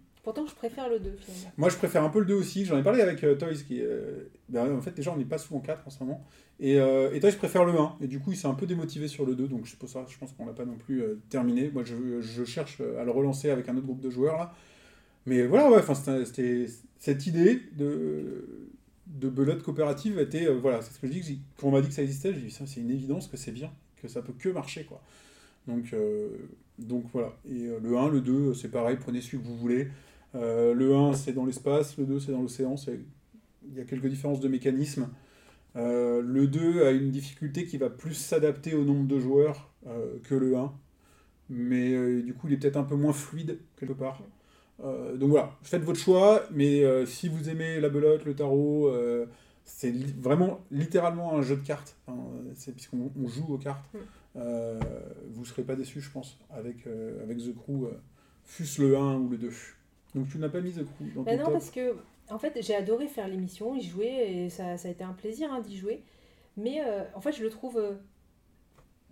[0.48, 1.52] Je préfère le 2 finalement.
[1.58, 2.66] Moi, je préfère un peu le 2 aussi.
[2.66, 5.38] J'en ai parlé avec euh, Toys, qui euh, ben, en fait, déjà, on n'est pas
[5.38, 6.24] souvent 4 en ce moment.
[6.60, 7.98] Et, euh, et Toys préfère le 1.
[8.02, 9.48] Et du coup, il s'est un peu démotivé sur le 2.
[9.48, 11.70] Donc, c'est pour je pense qu'on l'a pas non plus euh, terminé.
[11.74, 14.54] Moi, je, cherche à le relancer avec un autre groupe de joueurs, là.
[15.26, 15.82] Mais voilà, ouais,
[16.26, 16.68] c'était-
[16.98, 18.70] cette idée de,
[19.08, 21.42] de belote coopérative était, euh, voilà, c'est ce que je dis.
[21.58, 23.52] Quand on m'a dit que ça existait, j'ai dit, ça, c'est une évidence que c'est
[23.52, 23.72] bien,
[24.02, 25.02] que ça peut que marcher, quoi.
[25.68, 26.30] Donc, euh,
[26.78, 27.34] donc voilà.
[27.50, 29.90] Et euh, le 1, le 2, c'est pareil, prenez celui que vous voulez.
[30.36, 32.76] Euh, le 1, c'est dans l'espace, le 2, c'est dans l'océan.
[33.68, 35.10] Il y a quelques différences de mécanisme.
[35.76, 40.18] Euh, le 2 a une difficulté qui va plus s'adapter au nombre de joueurs euh,
[40.24, 40.72] que le 1.
[41.50, 44.22] Mais du coup, il est peut-être un peu moins fluide, quelque part.
[44.82, 48.92] Donc voilà, faites votre choix, mais si vous aimez la belote, le tarot,
[49.66, 52.14] c'est li- vraiment littéralement un jeu de cartes, hein,
[52.54, 53.84] c'est puisqu'on on joue aux cartes.
[53.96, 54.40] Mm.
[55.32, 56.86] Vous ne serez pas déçus, je pense, avec,
[57.24, 57.88] avec The Crew,
[58.46, 59.50] fût-ce le 1 ou le 2.
[60.16, 61.98] Donc tu n'as pas mis The Crew dans ton Bah non, top parce que
[62.30, 65.52] en fait, j'ai adoré faire l'émission, y jouer, et ça, ça a été un plaisir
[65.52, 66.04] hein, d'y jouer.
[66.58, 67.78] Mais euh, en fait, je le trouve.
[67.78, 67.96] euh,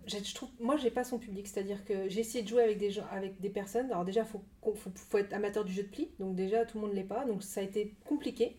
[0.06, 2.90] je trouve moi, j'ai pas son public, c'est-à-dire que j'ai essayé de jouer avec des
[2.90, 3.90] gens, avec des personnes.
[3.92, 6.86] Alors déjà, faut, faut, faut être amateur du jeu de pli, donc déjà tout le
[6.86, 8.56] monde l'est pas, donc ça a été compliqué.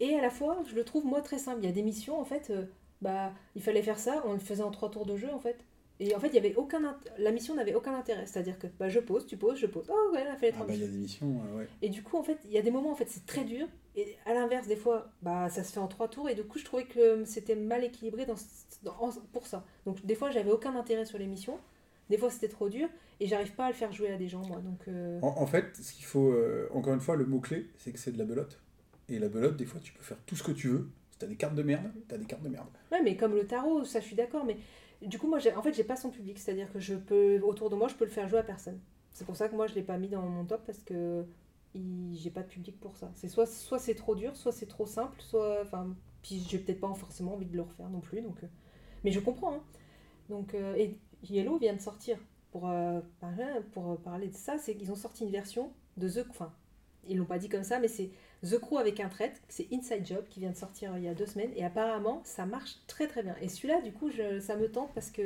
[0.00, 1.60] Et à la fois, je le trouve moi très simple.
[1.62, 2.66] Il y a des missions en fait, euh,
[3.02, 5.64] bah il fallait faire ça, on le faisait en trois tours de jeu en fait.
[5.98, 8.66] Et en fait, il y avait aucun int- la mission n'avait aucun intérêt, c'est-à-dire que
[8.78, 9.86] bah je pose, tu poses, je pose.
[9.88, 10.88] Oh ouais, on a fait les Ah trois bah, il y missions.
[10.88, 11.68] a des missions, euh, ouais.
[11.80, 13.66] Et du coup, en fait, il y a des moments, en fait, c'est très dur.
[13.96, 16.28] Et à l'inverse, des fois, bah, ça se fait en trois tours.
[16.28, 18.34] Et du coup, je trouvais que c'était mal équilibré dans,
[19.32, 19.64] pour ça.
[19.86, 21.58] Donc, des fois, j'avais aucun intérêt sur l'émission.
[22.10, 22.88] Des fois, c'était trop dur.
[23.20, 24.58] Et j'arrive pas à le faire jouer à des gens, moi.
[24.58, 27.90] Donc, euh, En, en fait, ce qu'il faut, euh, encore une fois, le mot-clé, c'est
[27.92, 28.60] que c'est de la belote.
[29.08, 30.90] Et la belote, des fois, tu peux faire tout ce que tu veux.
[31.10, 32.68] Si t'as des cartes de merde, t'as des cartes de merde.
[32.92, 34.44] ouais, mais comme le tarot, ça, je suis d'accord.
[34.44, 34.58] Mais
[35.02, 36.38] du coup, moi, en fait, j'ai pas son public.
[36.38, 38.80] C'est-à-dire que je peux, autour de moi, je peux le faire jouer à personne.
[39.12, 41.24] C'est pour ça que moi, je l'ai pas mis dans mon top parce que
[42.12, 43.10] j'ai pas de public pour ça.
[43.14, 45.60] C'est soit, soit c'est trop dur, soit c'est trop simple, soit.
[45.62, 48.22] Enfin, puis j'ai peut-être pas forcément envie de le refaire non plus.
[48.22, 48.46] Donc, euh,
[49.04, 49.54] mais je comprends.
[49.54, 49.62] hein.
[50.28, 52.18] Donc, euh, et Yellow vient de sortir
[52.50, 53.00] pour, euh,
[53.72, 54.58] pour parler de ça.
[54.58, 56.26] C'est qu'ils ont sorti une version de The.
[56.30, 56.52] Enfin,
[57.06, 58.10] ils l'ont pas dit comme ça, mais c'est
[58.48, 59.40] The Crew avec un traître.
[59.48, 61.50] C'est Inside Job qui vient de sortir euh, il y a deux semaines.
[61.56, 63.34] Et apparemment, ça marche très très bien.
[63.40, 65.22] Et celui-là, du coup, je- ça me tente parce que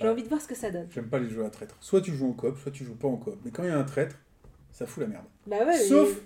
[0.00, 0.86] j'ai envie de voir ce que ça donne.
[0.90, 1.76] j'aime pas les jeux à traître.
[1.80, 3.36] Soit tu joues en coop, soit tu joues pas en coop.
[3.44, 4.16] Mais quand il y a un traître,
[4.72, 5.24] ça fout la merde.
[5.46, 6.20] Bah ouais, Sauf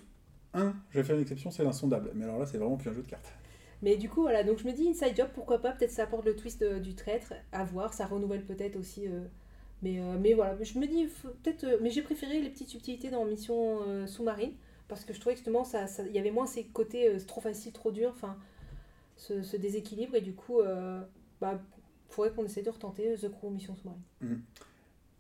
[0.53, 2.11] un, je vais faire une exception, c'est l'insondable.
[2.15, 3.33] Mais alors là, c'est vraiment plus un jeu de cartes.
[3.83, 6.25] Mais du coup, voilà, donc je me dis Inside Job, pourquoi pas, peut-être ça apporte
[6.25, 9.07] le twist euh, du traître, à voir, ça renouvelle peut-être aussi.
[9.09, 9.25] euh,
[9.83, 11.09] mais, euh, mais voilà, je me dis,
[11.43, 11.67] peut-être.
[11.83, 14.53] mais j'ai préféré les petites subtilités dans Mission sous-marine,
[14.89, 17.19] parce que je trouvais que justement, ça, ça- il y avait moins ces côtés euh,
[17.27, 18.37] trop facile, trop dur, enfin,
[19.17, 21.03] ce, ce déséquilibre, et du coup, euh,
[21.41, 21.61] bah,
[22.11, 24.41] faudrait qu'on essaie de retenter euh, The Crew Mission sous-marine.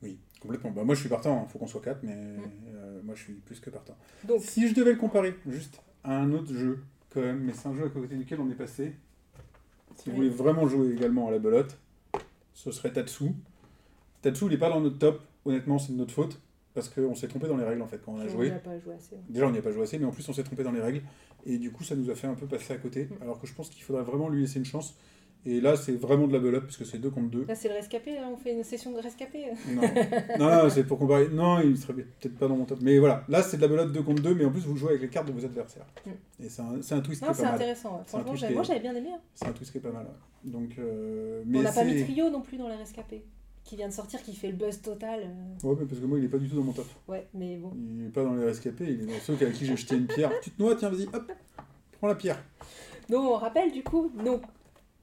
[0.02, 0.70] Oui, complètement.
[0.70, 3.32] Bah, moi, je suis partant, il faut qu'on soit quatre, mais euh, moi, je suis
[3.34, 3.96] plus que partant.
[4.24, 7.68] Donc, Si je devais le comparer juste à un autre jeu, quand même, mais c'est
[7.68, 8.94] un jeu à côté duquel on est passé,
[9.96, 11.78] si vous voulez vraiment jouer également à la belote,
[12.52, 13.30] ce serait Tatsu.
[14.22, 16.40] Tatsu, il n'est pas dans notre top, honnêtement, c'est de notre faute,
[16.74, 18.50] parce qu'on s'est trompé dans les règles en fait quand on a on joué.
[18.50, 19.16] n'a pas joué assez.
[19.28, 20.80] Déjà, on n'y a pas joué assez, mais en plus, on s'est trompé dans les
[20.80, 21.02] règles.
[21.46, 23.04] Et du coup, ça nous a fait un peu passer à côté.
[23.04, 23.22] Mm.
[23.22, 24.96] Alors que je pense qu'il faudrait vraiment lui laisser une chance.
[25.46, 27.44] Et là, c'est vraiment de la belote, parce que c'est 2 contre 2.
[27.46, 29.44] Là, c'est le rescapé, là, on fait une session de rescapé.
[29.68, 29.82] Non,
[30.38, 31.28] non, non, c'est pour comparer.
[31.28, 32.78] Non, il serait peut-être pas dans mon top.
[32.80, 34.88] Mais voilà, là, c'est de la belote 2 contre 2, mais en plus, vous jouez
[34.90, 35.84] avec les cartes de vos adversaires.
[36.06, 36.10] Mm.
[36.44, 37.54] Et c'est un, un twist qui est pas mal.
[37.56, 37.96] intéressant.
[37.96, 38.02] ouais.
[38.06, 39.10] C'est un Franchement, moi, j'avais bien aimé.
[39.14, 39.20] hein.
[39.34, 40.04] C'est un twist qui est pas mal.
[40.06, 40.50] ouais.
[40.50, 43.22] Donc, euh, On n'a pas mis Trio non plus dans les rescapés,
[43.64, 45.22] qui vient de sortir, qui fait le buzz total.
[45.22, 45.68] euh.
[45.68, 46.86] Ouais, mais parce que moi, il est pas du tout dans mon top.
[47.08, 47.72] Ouais, mais bon.
[47.76, 50.06] Il est pas dans les rescapés, il est dans ceux à qui j'ai jeté une
[50.06, 50.30] pierre.
[50.42, 51.32] Tu te noies, tiens, vas-y, hop,
[51.98, 52.42] prends la pierre.
[53.08, 54.40] Donc, on rappelle du coup nos,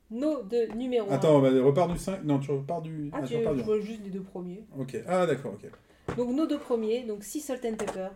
[0.09, 1.11] nos deux numéros.
[1.11, 2.23] Attends, bah, repars du 5.
[2.23, 3.09] Non, tu repars du.
[3.11, 4.63] Ah, ah, tu repars du je vois juste les deux premiers.
[4.77, 6.15] Ok, ah d'accord, ok.
[6.15, 8.09] Donc, nos deux premiers, donc Sea Salt and Pepper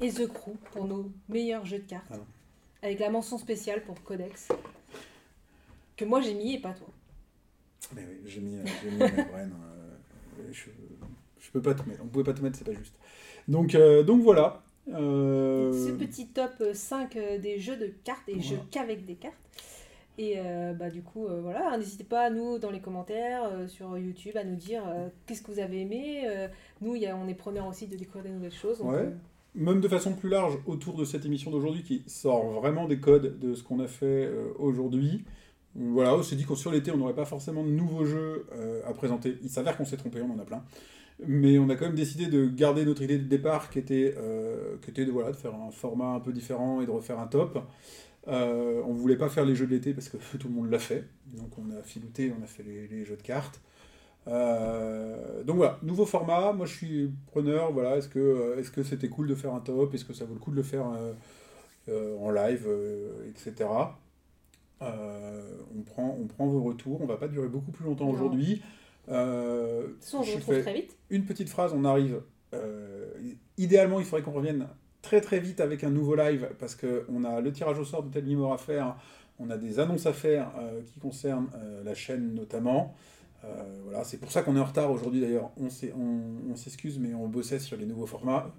[0.00, 2.06] et The Crew pour nos meilleurs jeux de cartes.
[2.12, 2.16] Ah
[2.82, 4.48] avec la mention spéciale pour Codex.
[5.96, 6.88] Que moi j'ai mis et pas toi.
[7.94, 9.48] Mais oui, j'ai mis, euh, j'ai mis brain,
[10.52, 10.70] je,
[11.40, 12.00] je peux pas te mettre.
[12.04, 12.94] On pouvait pas te mettre, c'est pas juste.
[13.48, 14.62] Donc, euh, donc voilà.
[14.92, 18.48] Euh, Ce petit top 5 euh, des jeux de cartes et Voilà.
[18.48, 19.34] jeux qu'avec des cartes.
[20.18, 23.68] Et euh, bah, du coup, euh, voilà, n'hésitez pas à nous dans les commentaires euh,
[23.68, 24.82] sur YouTube à nous dire
[25.26, 26.24] qu'est-ce que vous avez aimé.
[26.80, 28.78] Nous, il y a, on est preneurs aussi de découvrir des nouvelles choses.
[28.78, 29.08] donc, Ouais.
[29.56, 33.38] Même de façon plus large autour de cette émission d'aujourd'hui qui sort vraiment des codes
[33.40, 35.24] de ce qu'on a fait aujourd'hui.
[35.74, 38.82] Voilà, on s'est dit que sur l'été, on n'aurait pas forcément de nouveaux jeux euh,
[38.86, 39.38] à présenter.
[39.42, 40.64] Il s'avère qu'on s'est trompé, on en a plein.
[41.26, 44.76] Mais on a quand même décidé de garder notre idée de départ qui était, euh,
[44.82, 47.26] qui était de, voilà, de faire un format un peu différent et de refaire un
[47.26, 47.58] top.
[48.28, 50.78] Euh, on voulait pas faire les jeux de l'été parce que tout le monde l'a
[50.78, 51.04] fait.
[51.34, 53.60] Donc on a filouté, on a fait les, jeux de cartes.
[54.28, 56.52] Euh, donc voilà, nouveau format.
[56.52, 57.72] Moi je suis preneur.
[57.72, 59.94] Voilà, est-ce que que c'était cool de faire un top?
[59.94, 60.86] Est-ce que ça vaut le coup de le faire
[61.88, 62.68] en live,
[63.28, 63.68] etc.
[64.82, 65.42] Euh,
[65.76, 67.00] on prend on prend vos retours.
[67.02, 68.62] On va pas durer beaucoup plus longtemps aujourd'hui.
[69.08, 70.96] Euh, on je fais très vite.
[71.10, 72.22] une petite phrase, on arrive.
[72.54, 73.06] euh,
[73.58, 74.66] idéalement, il faudrait qu'on revienne
[75.02, 78.10] très très vite avec un nouveau live parce qu'on a le tirage au sort de
[78.10, 78.96] Tel Mimor à faire,
[79.38, 81.48] on a des annonces à faire euh, qui concernent
[81.84, 82.94] la chaîne notamment.
[83.84, 85.50] Voilà, c'est pour ça qu'on est en retard aujourd'hui d'ailleurs.
[85.56, 88.52] On s'est- on- on s'excuse, mais on bossait sur les nouveaux formats.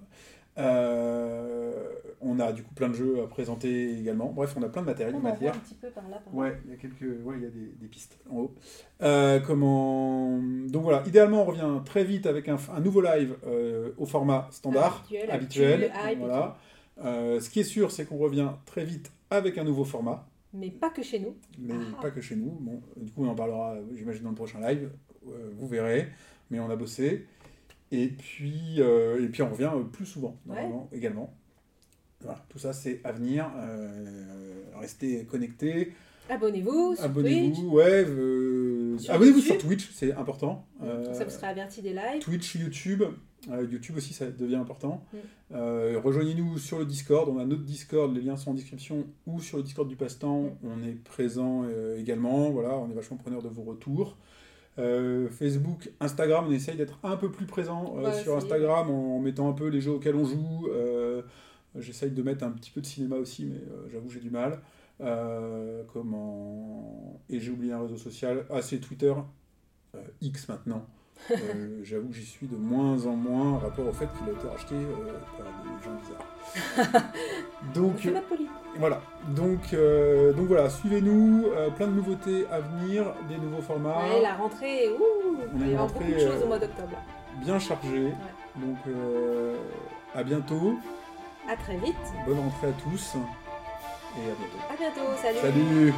[0.58, 1.72] Euh,
[2.20, 4.26] on a du coup plein de jeux à présenter également.
[4.32, 5.54] Bref, on a plein de matériel, On de matière.
[5.54, 6.18] un petit peu par là.
[6.24, 6.34] Par.
[6.34, 8.54] Ouais, il y a quelques, ouais, il y a des, des pistes en haut.
[9.02, 10.38] Euh, comment
[10.68, 14.48] Donc voilà, idéalement on revient très vite avec un, un nouveau live euh, au format
[14.52, 16.56] standard, Habituel, voilà.
[17.02, 20.90] Ce qui est sûr, c'est qu'on revient très vite avec un nouveau format, Mais pas
[20.90, 21.34] que chez nous.
[21.58, 22.02] mais Ah.
[22.02, 22.50] pas que chez nous.
[22.60, 24.90] Bon, du coup, on en parlera, j'imagine, dans le prochain live.
[25.24, 26.08] Vous verrez,
[26.50, 27.26] mais on a bossé.
[27.92, 31.32] Et puis, euh, et puis on revient euh, plus souvent, normalement, également.
[32.22, 33.50] Voilà, tout ça, c'est à venir.
[33.56, 35.92] Euh, restez connectés.
[36.30, 37.26] Abonnez-vous sur Twitch.
[37.26, 38.04] Abonnez-vous, ouais.
[38.08, 39.52] euh, Sur Abonnez-vous YouTube.
[39.58, 40.64] sur Twitch, c'est important.
[40.82, 42.20] Euh, Ça vous sera averti des lives.
[42.20, 43.02] Twitch, YouTube.
[43.50, 45.04] Euh, YouTube aussi, ça devient important.
[45.12, 45.96] Mm.
[46.02, 47.28] Rejoignez-nous sur le Discord.
[47.28, 50.56] On a notre Discord, les liens sont en description ou sur le Discord du Passe-Temps.
[50.62, 50.68] Mm.
[50.68, 51.64] On est présent
[51.98, 52.50] également.
[52.50, 54.16] Voilà, on est vachement preneur de vos retours.
[54.78, 59.16] Euh, Facebook, Instagram, on essaye d'être un peu plus présent euh, Ouais, sur Instagram en,
[59.16, 60.68] en mettant un peu les jeux auxquels on joue.
[60.70, 61.22] Euh,
[61.78, 63.60] J'essaye de mettre un petit peu de cinéma aussi, mais
[63.90, 64.60] j'avoue j'ai du mal.
[65.92, 67.18] Comment...
[67.30, 68.44] Et j'ai oublié un réseau social.
[68.50, 69.14] Ah, c'est Twitter.
[70.20, 70.86] X maintenant.
[71.30, 74.32] Euh, J'avoue que j'y suis de moins en moins en rapport au fait qu'il a
[74.38, 77.02] été racheté euh, par des gens bizarres.
[77.74, 78.48] Donc poli.
[78.78, 79.00] voilà.
[79.28, 81.46] Donc, euh, donc voilà, suivez-nous.
[81.56, 85.66] euh, plein de nouveautés à venir, des nouveaux formats, Ouais, la rentrée, ouh, il va
[85.66, 86.96] y beaucoup de choses euh, au mois d'octobre.
[87.44, 88.12] bien chargés.
[88.56, 89.56] Donc euh,
[90.14, 90.78] à bientôt.
[91.48, 91.96] À très vite.
[92.26, 94.58] Bonne rentrée à tous et à bientôt.
[94.70, 95.10] À bientôt.
[95.22, 95.38] Salut.
[95.40, 95.94] Salut